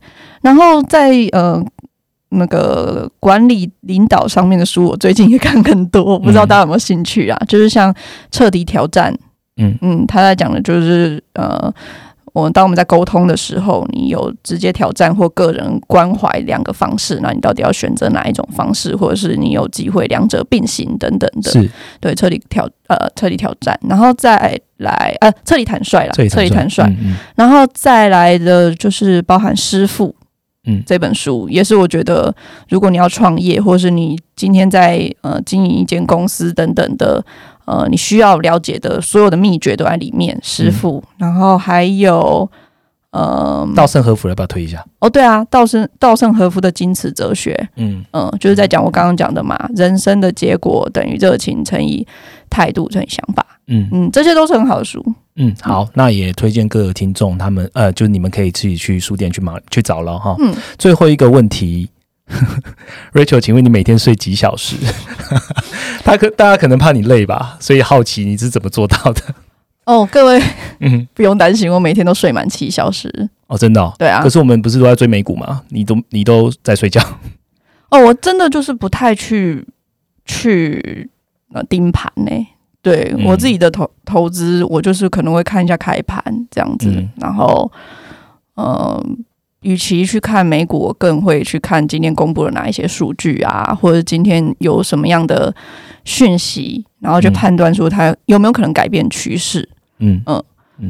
[0.41, 1.61] 然后在呃
[2.29, 7.37] 那个管理领导上面的书，我最近也看更多，我不知道大家有没有兴趣啊？
[7.47, 7.93] 就是像
[8.31, 9.13] 彻底挑战，
[9.57, 11.73] 嗯嗯，他在讲的就是呃。
[12.33, 21.51] 我当我们在沟通的时候，你有直接挑战或个人关怀两个方式，那你到底要选择哪一种方式，或者是你有机会两者并行等等的。
[21.51, 21.69] 是。
[21.99, 27.15] 对，彻底挑呃彻底挑战，然后再来呃彻底坦率啦，这里彻底坦率，嗯嗯。
[27.35, 30.15] 然后再来的就是包含师傅，
[30.65, 30.81] 嗯。
[30.85, 32.33] 这本书也是我觉得，
[32.69, 37.23] 如果你要创业，或是你今天在呃经营一间公司等等的，
[37.71, 40.37] 呃，你需要了解的所有的秘诀都在里面。
[40.43, 42.49] 师傅，然后还有
[43.11, 44.85] 呃，稻盛和夫要不要推一下？
[44.99, 52.05] 哦对啊，稻盛稻盛和夫的金瓷哲学，嗯嗯、就是在讲我刚刚讲的嘛，人生的结果等于热情乘以
[52.49, 55.01] 态度乘以想法，嗯嗯，这些都是很好的书。
[55.37, 60.35] 嗯，好，那也推荐各个听众他们呃，就你们可以自己去书店去买去找了哈。
[60.39, 61.89] 嗯，最后一个问题
[63.13, 64.75] Rachel，请问你每天睡几小时？
[66.03, 69.21] 他可大家可能怕你累吧，所以好奇你是怎么做到的？
[69.85, 70.41] 哦，各位
[70.79, 73.29] 嗯，不用担心，我每天都睡满七小时。
[73.47, 73.93] 哦，真的、哦。
[73.97, 75.63] 对啊可，是我们不是都在追美股吗？
[75.69, 77.01] 你都你都在睡觉？
[77.89, 79.65] 哦，我真的就是不太去
[80.25, 81.09] 去
[81.53, 82.31] 呃盯盘呢。
[82.83, 87.71] 对、嗯我自己的投投资，我就是可能会看一下开盘这样子，嗯然后
[88.55, 89.05] 呃，
[89.61, 95.53] 与其去看美股，我更会去看今天公布了哪一些数据啊，或者今天有什么样的
[96.03, 97.33] 讯息，然后去嗯。
[97.33, 99.67] 判断说它有没有可能改变趋势。
[99.99, 100.19] 嗯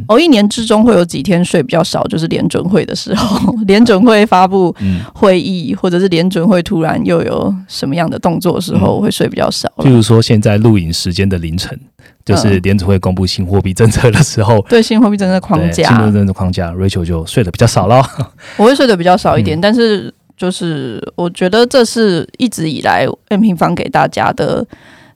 [0.08, 9.86] 哦，一年之中会有几天睡比较少，就是联准会的时候， 联准会发布嗯，会议，或者是联准会突然又有什么样的动作的时候，嗯会睡比较少了。
[9.86, 11.77] 譬如说现在录影时间的凌晨，
[12.25, 14.62] 就是嗯联储会公布新货币政策的时候。
[14.69, 18.06] 对新货币政策框架新架货币，政策框架，Rachel 就睡得比较少了。
[18.58, 24.65] 我会睡得比较少一点，嗯但是就是我觉得这是一直以来 M 平方给大家的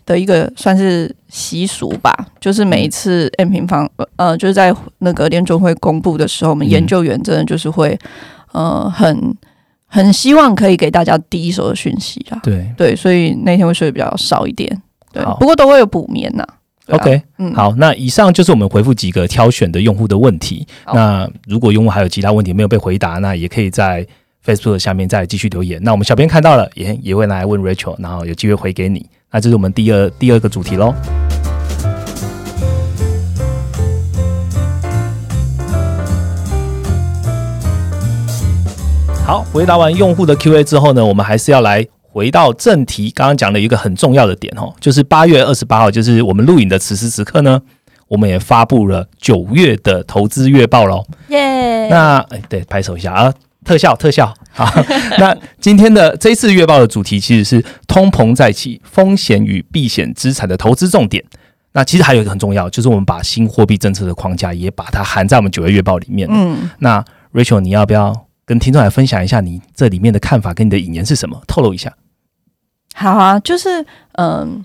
[0.05, 7.97] 的一个算是习俗吧，就是每一次 M 平方呃就是在那个联准会公布的时候，我们嗯研究员真的就是会
[8.51, 9.35] 呃很
[9.87, 12.39] 很希望可以给大家第一手的讯息啦。
[12.43, 14.81] 对对，所以那天会睡得比较少一点。
[15.11, 16.45] 对，不过都会有补眠呐。
[16.89, 20.67] ，OK，嗯，好，那以上就是我们回复几个挑选的用户的问题。
[20.93, 24.05] 那如果用户还有其他问题没有被回答，那也可以在
[24.45, 25.81] Facebook 下面再继续留言。
[25.81, 29.09] 那我们小编看到了，也也会来问 Rachel，然后有机会回给你。
[29.35, 30.93] 那这是我们第二第二个主题喽。
[39.25, 43.11] 好，回答完用户的 Q&A 之后呢，我们还是要来回到正题。
[43.11, 47.61] 刚刚讲了一个很重要的点哦，就是八月二十八号，就是我们录影的此时此刻呢，
[48.07, 51.03] 我们也发布了九月的投资月报喽。
[51.27, 51.89] 耶！
[51.89, 53.33] 那哎，对，拍手一下啊，
[53.65, 54.65] 特效特效 好。
[55.17, 61.21] 那今天的这一次月报的主题其实是通膨再起，风险与避险资产的投资重点。
[61.73, 66.25] 那其实还有一个很重要，就是我们把新货币政策的框架也把它含在我们九月月报里面。
[66.31, 67.03] 嗯，那
[67.33, 71.41] Rachel，你要不要跟听众来分享一下你这里面的看法跟你的引言是什么？
[71.47, 71.91] 透露一下。
[72.93, 74.63] 好啊，就是嗯，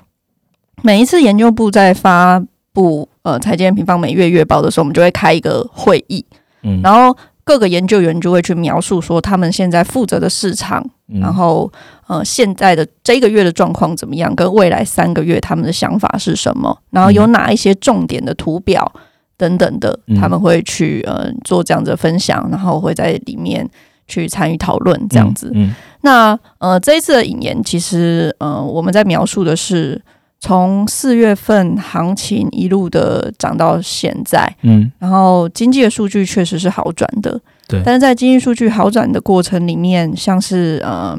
[0.85, 2.41] 每一次研究部在发
[2.73, 6.25] 布呃财经平方每月月报的时候，我们就会开一个会议，
[6.63, 7.17] 嗯，然后
[7.51, 10.89] 各个研究员就会去描述说他们现在负责的市场，
[11.21, 11.69] 然后
[12.07, 18.93] 呃现在的这个月的状况怎么样，跟未来三个月他们的想法是什么，然后有哪一些重点的图表
[19.37, 23.69] 等等的，他们会去呃做这样的分享，然后会在里面。
[24.07, 25.53] 去参与讨论这样子，
[26.01, 30.03] 那呃这一次的引言其实呃我们在描述的是
[30.41, 41.19] 从四月份行情一路的涨到现在，嗯，然后经济的数据确实是好转的，对，但是在经济数据好转的过程里面，像是呃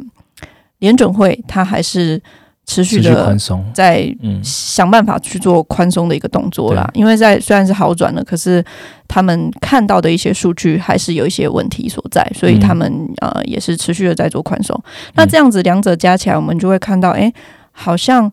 [0.79, 2.21] 联准会它还是。
[2.63, 4.07] 持续的宽松，在
[4.43, 6.89] 想办法去做宽松的一个动作啦。
[6.93, 8.63] 因为在虽然是好转了，可是
[9.07, 14.79] 他们看到的一些数据还是有一些问题所在，所以他们呃也是持续的在做宽松。
[15.15, 17.33] 那这样子两者加起来，我们就会看到，哎，
[17.71, 18.31] 好像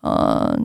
[0.00, 0.58] 呃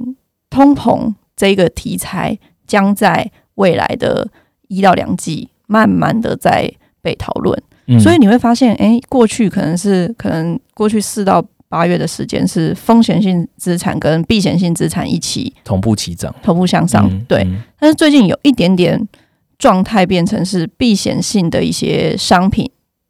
[0.49, 4.27] 通膨这个题材将在未来的
[4.67, 6.71] 一到两季慢慢的在
[7.01, 7.61] 被讨论。
[7.99, 17.07] 所以你会发现，哎，过去可能是可能过去四到八月的时间是风险性资产跟避险性资产一起同步齐涨，同步向上。
[17.25, 17.45] 对，
[17.79, 19.07] 但是最近有一点点
[19.59, 22.67] 状态变成是避险性的一些商品，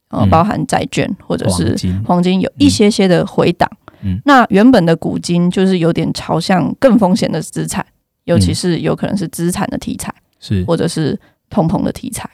[0.09, 3.69] 呃，包含债券或者是黄金，有一些些的回档。
[4.05, 7.85] 嗯，那原本的股金就是有点朝向更风险的资产，
[8.23, 12.29] 尤其是有可能是资产的题材，是或者是通膨的题材。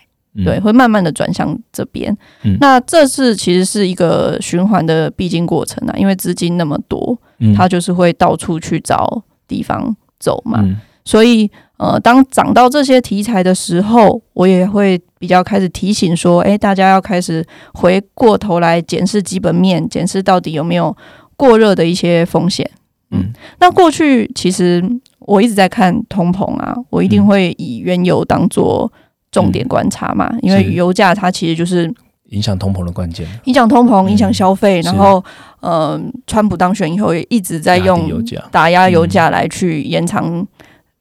[0.45, 2.17] 对，会慢慢的转向这边。
[2.61, 7.19] 那这是其实是一个循环的必经过程啊，因为资金那么多，
[7.53, 10.63] 它就是会到处去找地方走嘛。
[11.03, 20.95] 所以呃，当涨到这些题材的时候，我也会比较开始提醒说，哎，大家要开始回过头来检视基本面，检视到底有没有
[21.41, 22.69] 过热的一些风险。
[23.11, 24.83] 嗯，那过去其实
[25.19, 28.91] 我一直在看通膨啊，我一定会以原油当做。
[29.33, 31.89] 重点观察嘛，因为油价它其实就是
[32.31, 34.81] 影响通膨的关键，影响通膨，影响消费。
[34.81, 35.23] 然后，
[35.61, 38.11] 呃，川普当选以后也一直在用
[38.51, 40.45] 打压油价来去延长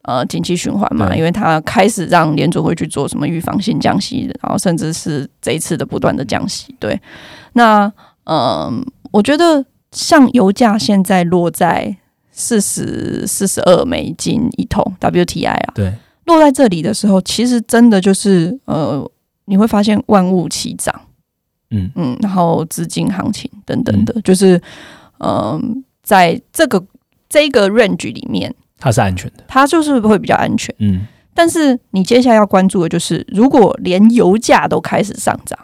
[0.03, 6.73] 呃经济循环嘛，因为他开始让联储会去做什么预防性降息，然后甚至是这一次的不断的降息。
[6.79, 6.97] 对，
[7.55, 7.93] 那
[8.27, 8.81] 嗯，
[9.11, 11.97] 我觉得像油价现在落在
[12.31, 15.93] 四十四十二美金一桶 WTI 啊，对。
[16.27, 19.11] 落在这里的时候，其实真的就是呃，
[19.47, 20.95] 你会发现万物齐涨，
[21.71, 21.91] 嗯。
[21.97, 24.61] 嗯，然后资金行情等等的，就是
[25.19, 26.85] 嗯，在这个
[27.29, 31.07] 这个 range 里面，它是安全的，它就是会比较安全，嗯。
[31.35, 35.59] 但是你接下来要关注的就是，如果连油价都开始上涨，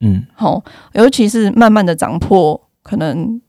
[0.00, 3.40] 嗯，好，尤其是慢慢的涨破可能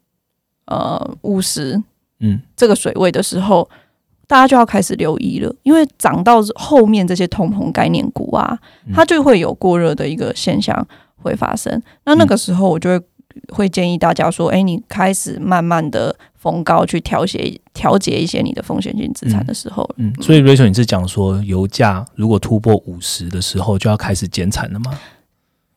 [0.66, 1.80] 呃五十，
[2.22, 3.70] 嗯，这个水位的时候。
[4.28, 8.58] 大家就要开始留意了，因为涨到后面这些通膨概念股啊，
[8.92, 10.76] 它就会有过热的一个现象
[11.18, 11.80] 会发生。
[12.06, 13.06] 那那个时候，我就会
[13.50, 25.00] 会建议大家说：“哎，你开始慢慢的逢高去调节调节一些你的风险性资产的时候。”嗯，所以 Rachel，你是讲说油价如果突破五十的时候，就要开始减产了吗？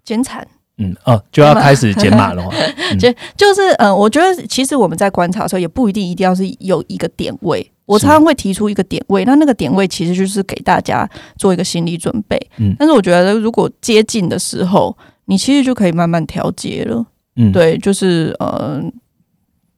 [0.02, 0.48] 减产。
[0.78, 2.42] 嗯哦，就要开始减码了。
[2.98, 7.70] 就就是嗯，我觉得其实我们在观察的时候，也不一定一定要是有一个点位。
[7.84, 12.38] 我常常会提出一个点位，那那个点位其实就是给大家做一个心理准备。
[12.58, 17.04] 嗯，但是我觉得如果接近的时候，你其实就可以慢慢调节了。
[17.36, 18.78] 嗯，对，就是呃，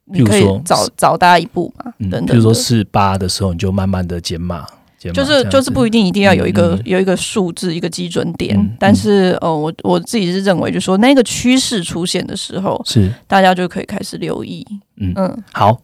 [0.06, 1.92] 你可以早早大家一步嘛。
[2.10, 4.66] 等等，比如说四八的时候，你就慢慢的减码。
[5.12, 14.66] 就是就是不一定一定要有一个有一个数字一个基准点，但是呃，我我自己是认为，就是说那个趋势出现的时候，是大家就可以开始留意。
[14.96, 15.80] 嗯嗯，好。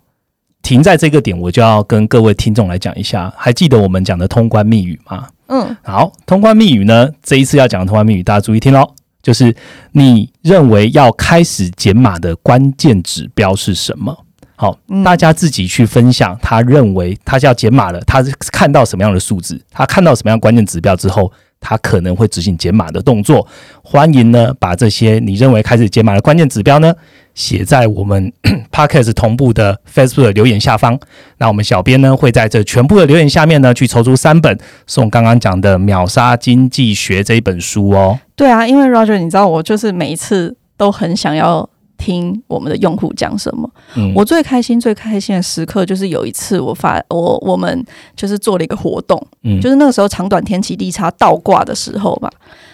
[0.63, 5.29] 停在这个点，我就要跟各位听众来讲一下，还记得我们讲的通关密语吗？
[5.47, 8.85] 嗯，好，通关密语呢，这一次要讲的通关密语，大家注意听喽，
[9.23, 9.55] 就是
[9.93, 14.26] 你认为要开始减码的关键指标是什么？
[14.57, 19.61] 好，大家自己去分享，他认为他要减码了，他是看到什么样的数字？
[19.71, 21.31] 他看到什么样关键指标之后，
[21.61, 23.47] 他可能会执行减码的动作。
[23.83, 26.95] 欢迎呢，把这些你认为开始减码的关键指标呢，
[27.35, 28.33] 写在我们
[28.73, 30.99] podcast 同步的 Facebook 的留言下方。
[31.37, 38.19] 那我们小编呢会在这全部的留言下面呢去抽出三本送刚刚讲的《秒杀经济学》这一本书哦。
[38.35, 41.69] 对啊，因为 Roger，你知道我就是每一次都很想要。
[41.97, 43.69] 听我们的用户讲什么，
[44.15, 47.85] 我最开心、最开心的时刻就是有一次我发我我们
[48.15, 52.31] 就是做了一个活动，嗯，就是那个时候长短天气利差倒挂的时候吧。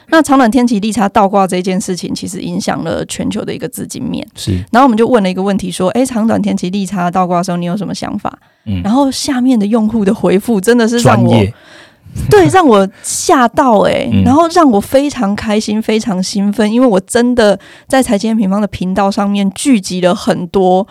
[0.09, 4.27] 那长短天气利差倒挂这件事情，其实影响了全球的一个资金面。
[4.35, 8.39] 是，然后我们就问了一个问题，说：哎，长短天气利差倒挂的时候，你有什么想法？
[8.66, 11.35] 嗯，然后下面的用户的回复真的是让我。
[12.31, 20.87] 对，让我吓到哎，然后让我非常开心、非常兴奋，因为我真的在财经平方的频道上面聚集了很多，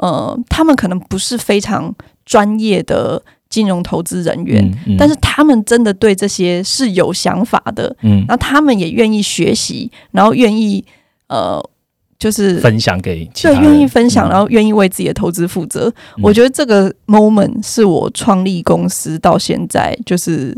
[0.00, 1.94] 呃，他们可能不是非常
[2.26, 10.84] 专业的金融投资人员，但是他们真的对这些是有想法的，嗯，然后他们也愿意学习，然后愿意
[11.28, 11.64] 呃。
[12.24, 15.92] 就是分享给对愿意分享，然后愿意为自己的投资负责。
[16.22, 20.56] 我觉得这个 moment 是我创立公司到现在就是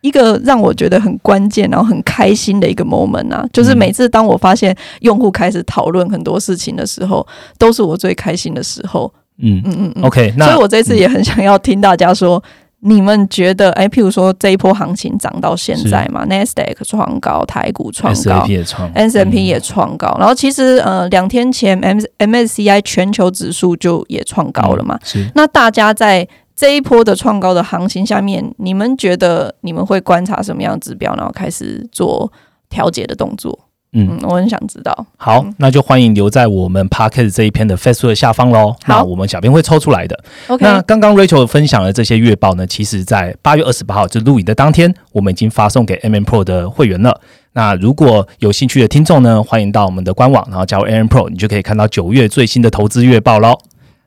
[0.00, 3.46] 一个让我觉得很关键，然后很开心的一个 moment 啊！
[3.52, 7.24] 就是每次当我发现用户开始讨论很多事情的时候，
[7.56, 9.12] 都是我最开心的时候。
[9.38, 12.42] 嗯嗯嗯，OK，那所以我这次也很想要听大家说。
[12.88, 18.46] 你们觉得，哎，譬如说这一波行情涨到现在嘛，Nasdaq 创高，台股创高
[18.94, 24.96] ，S M P 也创高，然后其实呃，两天前 M M S C I 全球指数就也创高了嘛。
[25.02, 25.28] 是。
[25.34, 32.32] 那大家在这一波的创高的行情下面，你们觉得你们会观察什么样的指标，然后开始做
[32.68, 33.65] 调节的动作？
[33.92, 35.06] 嗯，我很想知道。
[35.16, 38.74] 好，那就欢迎留在我们 podcast 这一篇的 Facebook 下方喽。
[38.86, 40.18] 那我们小编会抽出来的。
[40.48, 40.62] OK。
[40.62, 47.18] 那刚刚 Rachel 分享的这些月报呢，其实在八月二十八号就录影的当天，我们已经发送给 M M Pro 的会员了。
[47.54, 53.58] 那如果有兴趣的听众呢，欢迎到我们的官网，然后加入 M M Pro，你就可以看到九月最新的投资月报喽。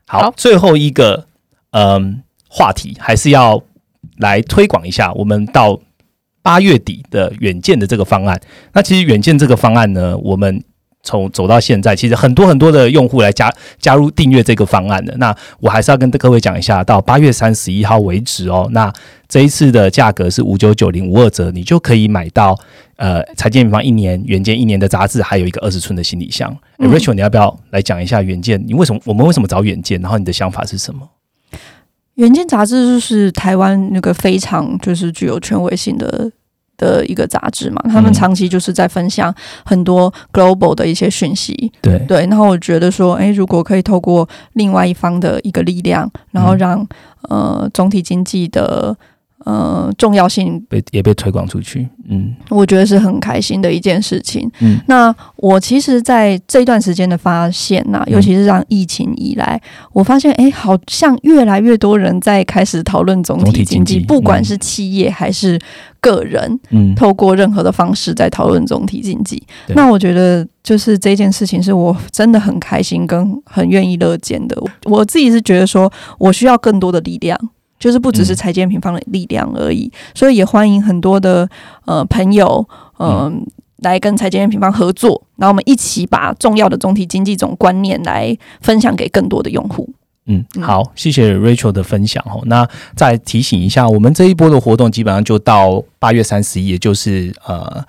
[0.06, 1.24] 好，最后一个
[1.72, 3.60] 嗯话题还是要
[4.18, 5.80] 来推广一下，我们到。
[6.42, 8.40] 八月底的远见的这个方案，
[8.72, 10.62] 那其实远见这个方案呢，我们
[11.02, 15.14] 从走到现在，其实很多很多的用户来加加入订阅这个方案的。
[15.18, 18.68] 那我还是要跟各位讲一下，到八月三十一号为止哦。
[18.72, 18.92] 那
[19.28, 22.58] 这一次的价格是五九九零五二折，你就可以买到
[22.96, 26.54] 呃财经平方一年远见一年的杂志，还有一个二十寸的行李箱。
[26.78, 28.62] Rachel，你要不要来讲一下远见？
[28.66, 30.00] 你为什么我们为什么找远见？
[30.00, 31.08] 然后你的想法是什么？
[32.20, 36.30] 远见杂志就是台湾那个非常就是具有权威性的
[36.76, 41.72] 的一个杂志嘛，他们长期就是在分享很多 global 的一些讯息。
[41.80, 46.86] 对对，然后我觉得说，哎，如果可以透过另外一方的一个力量，然后让
[47.28, 48.96] 呃总体经济的。
[49.44, 54.50] 呃，重要性被也被推广出去，嗯，我觉得是很开心的一件事情。
[54.60, 59.58] 嗯，那我其实，在这一段时间的发现呐，尤其是让疫情以来，
[59.92, 65.58] 我发现，哎，好像越来越多人在开始讨论总体经济，不管是企业还是
[66.00, 69.42] 个人，嗯，透过任何的方式在讨论总体经济。
[69.68, 74.54] 那我觉得，就是这件事情是我真的很开心跟很愿意乐见的。
[74.84, 77.40] 我自己是觉得说，我需要更多的力量。
[77.80, 81.48] 就是不只是财建平方的力量而已，所以也欢迎很多的
[81.86, 82.64] 呃朋友，
[83.00, 83.44] 嗯，
[83.78, 89.88] 来跟财建平方合作，然后我们一起把重要的总体经济这种观念来分享给更多的用户。
[90.26, 92.42] 嗯，好，谢谢 Rachel 的分享哦。
[92.44, 97.84] 那再提醒一下，我们这一波的活动基本上就到八月三十一，也就是呃。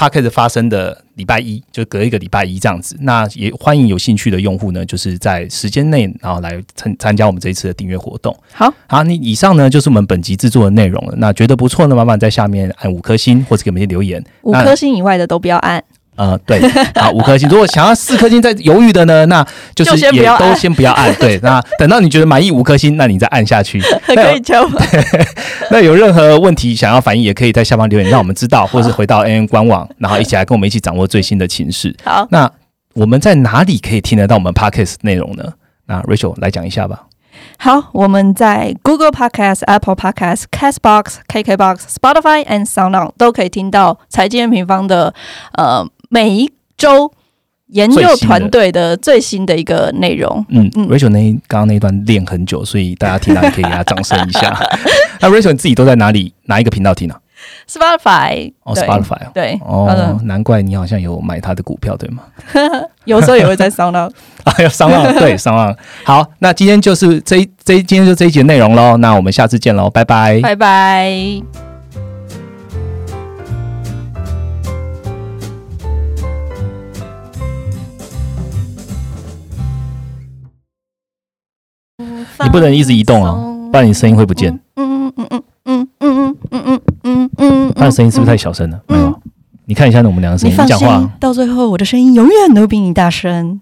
[0.00, 2.96] P a c k e t 发生的礼拜一，就隔一个礼拜一这样子。
[3.00, 8.34] 那也欢迎有兴趣的用户呢，就是在时间内，然后来参参加我们这一次的订阅活动。
[8.50, 11.14] 好，好，那以上呢就是我们本集制作的内容了。
[11.18, 14.24] 那觉得不错呢，麻烦在下面按五颗星，或者给我们留言。
[14.40, 15.84] 五颗星以外的都不要按。
[16.20, 16.60] 呃，对，
[16.96, 17.48] 好，五颗星。
[17.48, 19.42] 如果想要四颗星，在犹豫的呢，那
[19.74, 21.14] 就是也都先不要按。
[21.14, 23.80] 对，那等到你觉得满意五颗星，那你再按下去。
[24.04, 24.82] 可以吗。
[25.72, 31.96] 那有任何问题想要反映，也可以在下方留言，让我们知道，或者是回到 N N 官网，然后一起来跟我们一起掌握最新的情势。
[32.04, 32.50] 好，那
[32.92, 35.44] 我们在哪里可以听得到我们 Podcast 内容呢？
[35.86, 37.04] 那 Rachel 来讲一下吧。
[37.56, 45.14] 好，我们在 Google Podcast、Apple Podcast、Castbox、KKBox、Spotify and SoundOn 都可以听到财经平方的
[45.52, 45.88] 呃。
[46.10, 47.10] 每一周
[47.68, 50.44] 研究团队的最新的一个内容。
[50.48, 54.52] 嗯嗯，Rachel 那刚刚那一段练很久，所以大家听到可以给他掌声一下。
[55.20, 57.14] 那 Rachel 你自己都在哪里哪一个频道听呢
[57.68, 62.24] ？Spotify 哦，Spotify 对哦，难怪你好像有买他的股票对吗？
[63.06, 64.12] 有时候也会在商浪
[64.44, 65.74] 啊，有商浪对商浪。
[66.04, 68.96] 好，那今天就是这这今天就这一节内容喽。
[68.96, 71.69] 那我们下次见喽，拜拜，拜拜。
[82.44, 83.32] 你不能一直移动啊，
[83.70, 84.52] 不然你声音会不见。
[84.76, 88.80] 嗯嗯嗯嗯嗯嗯嗯嗯嗯他的声音是不是太小声了？
[88.88, 89.22] 没有，
[89.66, 93.60] 你看一下我们两个声音，你讲话，到最后我的声音永远都比你大声，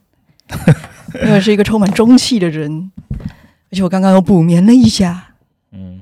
[1.24, 2.90] 因为是一个充满中气的人，
[3.70, 5.24] 而且我刚刚又补眠了一下。
[5.72, 6.00] 嗯，